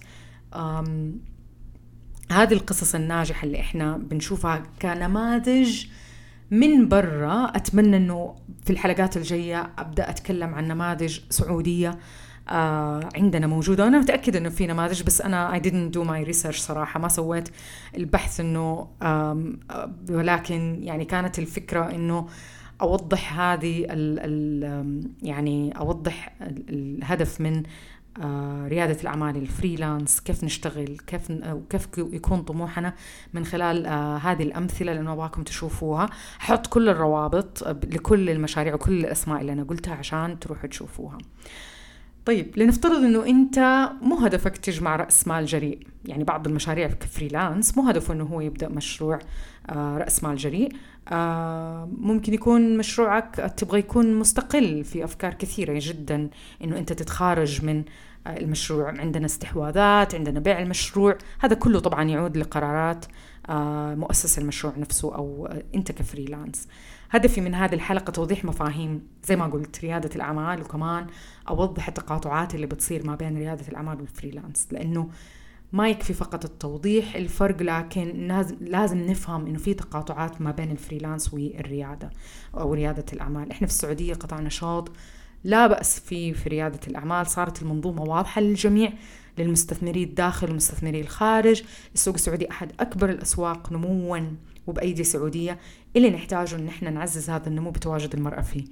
هذه 2.31 2.53
القصص 2.53 2.95
الناجحة 2.95 3.45
اللي 3.45 3.59
إحنا 3.59 3.97
بنشوفها 3.97 4.63
كنماذج 4.81 5.85
من 6.51 6.87
برا. 6.87 7.45
أتمنى 7.55 7.97
إنه 7.97 8.35
في 8.63 8.69
الحلقات 8.69 9.17
الجاية 9.17 9.69
أبدأ 9.77 10.09
أتكلم 10.09 10.53
عن 10.53 10.67
نماذج 10.67 11.19
سعودية 11.29 11.99
آه 12.49 13.09
عندنا 13.15 13.47
موجودة. 13.47 13.83
وأنا 13.83 13.99
متأكدة 13.99 14.39
إنه 14.39 14.49
في 14.49 14.67
نماذج 14.67 15.03
بس 15.03 15.21
أنا 15.21 15.59
I 15.59 15.61
didn't 15.61 15.99
do 15.99 16.03
my 16.07 16.33
research 16.33 16.57
صراحة. 16.57 16.99
ما 16.99 17.07
سويت 17.07 17.49
البحث 17.97 18.39
إنه 18.39 18.87
ولكن 20.09 20.79
يعني 20.83 21.05
كانت 21.05 21.39
الفكرة 21.39 21.91
إنه 21.91 22.27
أوضح 22.81 23.39
هذه 23.39 23.79
ال 23.79 24.19
ال 24.19 25.03
يعني 25.23 25.77
أوضح 25.77 26.35
الهدف 26.69 27.41
من 27.41 27.57
آه، 27.57 27.63
ريادة 28.67 29.01
الأعمال 29.01 29.37
الفريلانس 29.37 30.19
كيف 30.19 30.43
نشتغل 30.43 30.97
كيف 31.07 31.31
وكيف 31.31 31.87
يكون 31.97 32.41
طموحنا 32.41 32.93
من 33.33 33.45
خلال 33.45 33.85
آه، 33.85 34.17
هذه 34.17 34.43
الأمثلة 34.43 34.93
لأنه 34.93 35.13
أبغاكم 35.13 35.43
تشوفوها. 35.43 36.09
حط 36.39 36.67
كل 36.67 36.89
الروابط 36.89 37.67
لكل 37.67 38.29
المشاريع 38.29 38.73
وكل 38.73 38.99
الأسماء 38.99 39.41
اللي 39.41 39.53
أنا 39.53 39.63
قلتها 39.63 39.95
عشان 39.95 40.39
تروحوا 40.39 40.69
تشوفوها. 40.69 41.17
طيب 42.29 42.57
لنفترض 42.57 43.03
إنه 43.03 43.25
أنت 43.25 43.89
مو 44.01 44.15
هدفك 44.15 44.57
تجمع 44.57 44.95
رأس 44.95 45.27
مال 45.27 45.45
جريء. 45.45 45.79
يعني 46.05 46.23
بعض 46.23 46.47
المشاريع 46.47 46.87
كفريلانس 46.87 47.77
مو 47.77 47.83
هدفه 47.83 48.13
إنه 48.13 48.23
هو 48.23 48.41
يبدأ 48.41 48.69
مشروع 48.69 49.19
آه، 49.69 49.97
رأس 49.97 50.23
مال 50.23 50.37
جريء. 50.37 50.71
ممكن 51.97 52.33
يكون 52.33 52.77
مشروعك 52.77 53.53
تبغى 53.57 53.79
يكون 53.79 54.13
مستقل 54.13 54.83
في 54.83 55.03
أفكار 55.03 55.33
كثيرة 55.33 55.79
جدا 55.81 56.29
إنه 56.63 56.77
أنت 56.77 56.93
تتخارج 56.93 57.65
من 57.65 57.83
المشروع. 58.27 58.99
عندنا 58.99 59.25
استحواذات 59.25 60.15
عندنا 60.15 60.39
بيع 60.39 60.59
المشروع. 60.59 61.17
هذا 61.39 61.55
كله 61.55 61.79
طبعا 61.79 62.03
يعود 62.03 62.37
لقرارات 62.37 63.05
آه، 63.49 63.95
مؤسس 63.95 64.39
المشروع 64.39 64.73
نفسه 64.77 65.15
أو 65.15 65.49
أنت 65.75 65.91
كفريلانس. 65.91 66.67
هدفي 67.11 67.41
من 67.41 67.55
هذه 67.55 67.73
الحلقة 67.73 68.11
توضيح 68.11 68.45
مفاهيم 68.45 69.07
زي 69.23 69.35
ما 69.35 69.45
قلت 69.45 69.79
ريادة 69.81 70.09
الأعمال 70.15 70.61
وكمان 70.61 71.07
أوضح 71.49 71.87
التقاطعات 71.87 72.55
اللي 72.55 72.65
بتصير 72.65 73.07
ما 73.07 73.15
بين 73.15 73.37
ريادة 73.37 73.67
الأعمال 73.67 73.99
والفريلانس 74.01 74.67
لأنه 74.71 75.09
ما 75.73 75.89
يكفي 75.89 76.13
فقط 76.13 76.45
التوضيح 76.45 77.15
الفرق 77.15 77.61
لكن 77.61 78.27
لازم 78.61 78.97
نفهم 78.97 79.47
إنه 79.47 79.57
في 79.57 79.73
تقاطعات 79.73 80.41
ما 80.41 80.51
بين 80.51 80.71
الفريلانس 80.71 81.33
والريادة 81.33 82.09
أو 82.57 82.73
ريادة 82.73 83.05
الأعمال. 83.13 83.51
إحنا 83.51 83.67
في 83.67 83.73
السعودية 83.73 84.13
قطاع 84.13 84.39
نشاط 84.39 84.91
لا 85.43 85.67
بأس 85.67 85.99
فيه 85.99 86.33
في 86.33 86.49
ريادة 86.49 86.79
الأعمال 86.87 87.27
صارت 87.27 87.61
المنظومة 87.61 88.01
واضحة 88.01 88.41
للجميع 88.41 88.93
للمستثمري 89.39 90.03
الداخل 90.03 90.47
والمستثمري 90.47 91.01
الخارج. 91.01 91.63
السوق 91.93 92.13
السعودي 92.13 92.51
أحد 92.51 92.71
أكبر 92.79 93.09
الأسواق 93.09 93.71
نموا 93.71 94.19
وبأيدي 94.67 95.03
سعودية. 95.03 95.59
اللي 95.95 96.09
نحتاجه 96.09 96.55
أن 96.55 96.67
إحنا 96.67 96.89
نعزز 96.89 97.29
هذا 97.29 97.47
النمو 97.47 97.71
بتواجد 97.71 98.15
المرأة 98.15 98.41
فيه. 98.41 98.65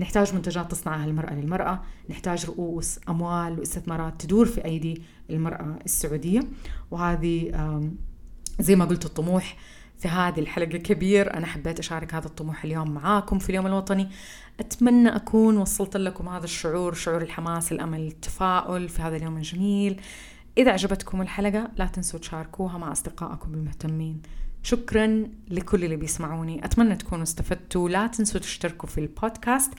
نحتاج 0.00 0.34
منتجات 0.34 0.70
تصنعها 0.70 1.04
المرأة 1.04 1.34
للمرأة. 1.34 1.82
نحتاج 2.10 2.46
رؤوس 2.46 3.00
أموال 3.08 3.58
واستثمارات 3.58 4.20
تدور 4.20 4.46
في 4.46 4.64
أيدي 4.64 5.02
المرأة 5.30 5.78
السعودية. 5.84 6.40
وهذه 6.90 7.52
زي 8.60 8.76
ما 8.76 8.84
قلت 8.84 9.04
الطموح 9.04 9.56
في 9.98 10.08
هذه 10.08 10.40
الحلقة 10.40 10.78
كبير 10.78 11.34
أنا 11.34 11.46
حبيت 11.46 11.78
أشارك 11.78 12.14
هذا 12.14 12.26
الطموح 12.26 12.64
اليوم 12.64 12.90
معاكم 12.90 13.38
في 13.38 13.50
اليوم 13.50 13.66
الوطني. 13.66 14.08
أتمنى 14.60 15.16
أكون 15.16 15.56
وصلت 15.56 15.96
لكم 15.96 16.28
هذا 16.28 16.44
الشعور 16.44 16.94
شعور 16.94 17.22
الحماس 17.22 17.72
الأمل 17.72 18.00
التفاؤل 18.06 18.88
في 18.88 19.02
هذا 19.02 19.16
اليوم 19.16 19.36
الجميل. 19.36 20.00
إذا 20.58 20.72
عجبتكم 20.72 21.22
الحلقة 21.22 21.70
لا 21.76 21.86
تنسوا 21.86 22.20
تشاركوها 22.20 22.78
مع 22.78 22.92
أصدقائكم 22.92 23.54
المهتمين. 23.54 24.22
شكرا 24.62 25.24
لكل 25.50 25.84
اللي 25.84 25.96
بيسمعوني. 25.96 26.64
أتمنى 26.64 26.96
تكونوا 26.96 27.22
استفدتوا. 27.22 27.88
لا 27.88 28.06
تنسوا 28.06 28.40
تشتركوا 28.40 28.88
في 28.88 28.98
البودكاست 28.98 29.72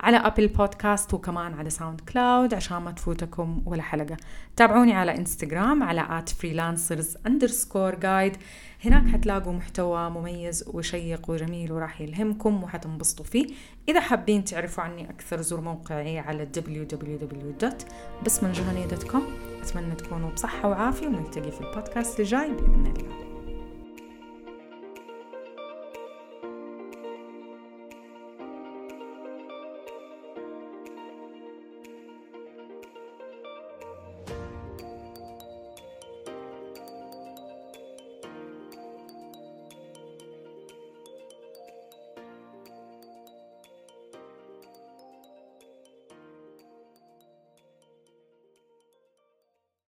على 0.00 0.16
Apple 0.16 0.48
Podcast 0.48 1.14
وكمان 1.14 1.54
على 1.54 1.70
SoundCloud 1.70 2.54
عشان 2.54 2.76
ما 2.76 2.90
تفوتكم 2.90 3.62
ولا 3.66 3.82
حلقة. 3.82 4.16
تابعوني 4.56 4.92
على 4.92 5.18
إنستغرام 5.18 5.82
على 5.82 6.20
at 6.20 6.30
freelancers 6.30 7.16
underscore 7.28 7.94
guide. 7.94 8.36
هناك 8.84 9.08
حتلاقوا 9.12 9.52
محتوى 9.52 10.10
مميز 10.10 10.64
وشيق 10.68 11.30
وجميل 11.30 11.72
وراح 11.72 12.00
يلهمكم 12.00 12.62
وحتنبسطوا 12.62 13.24
فيه. 13.24 13.46
إذا 13.88 14.00
حابين 14.00 14.44
تعرفوا 14.44 14.84
عني 14.84 15.10
أكثر 15.10 15.40
زور 15.40 15.60
موقعي 15.60 16.18
على 16.18 16.48
www.بسمنجهني.com 16.56 19.22
أتمنى 19.62 19.94
تكونوا 19.94 20.30
بصحة 20.30 20.68
وعافية 20.68 21.06
ونلتقي 21.06 21.50
في 21.50 21.60
البودكاست 21.60 22.20
الجاي 22.20 22.50
بإذن 22.50 22.86
الله. 22.86 23.25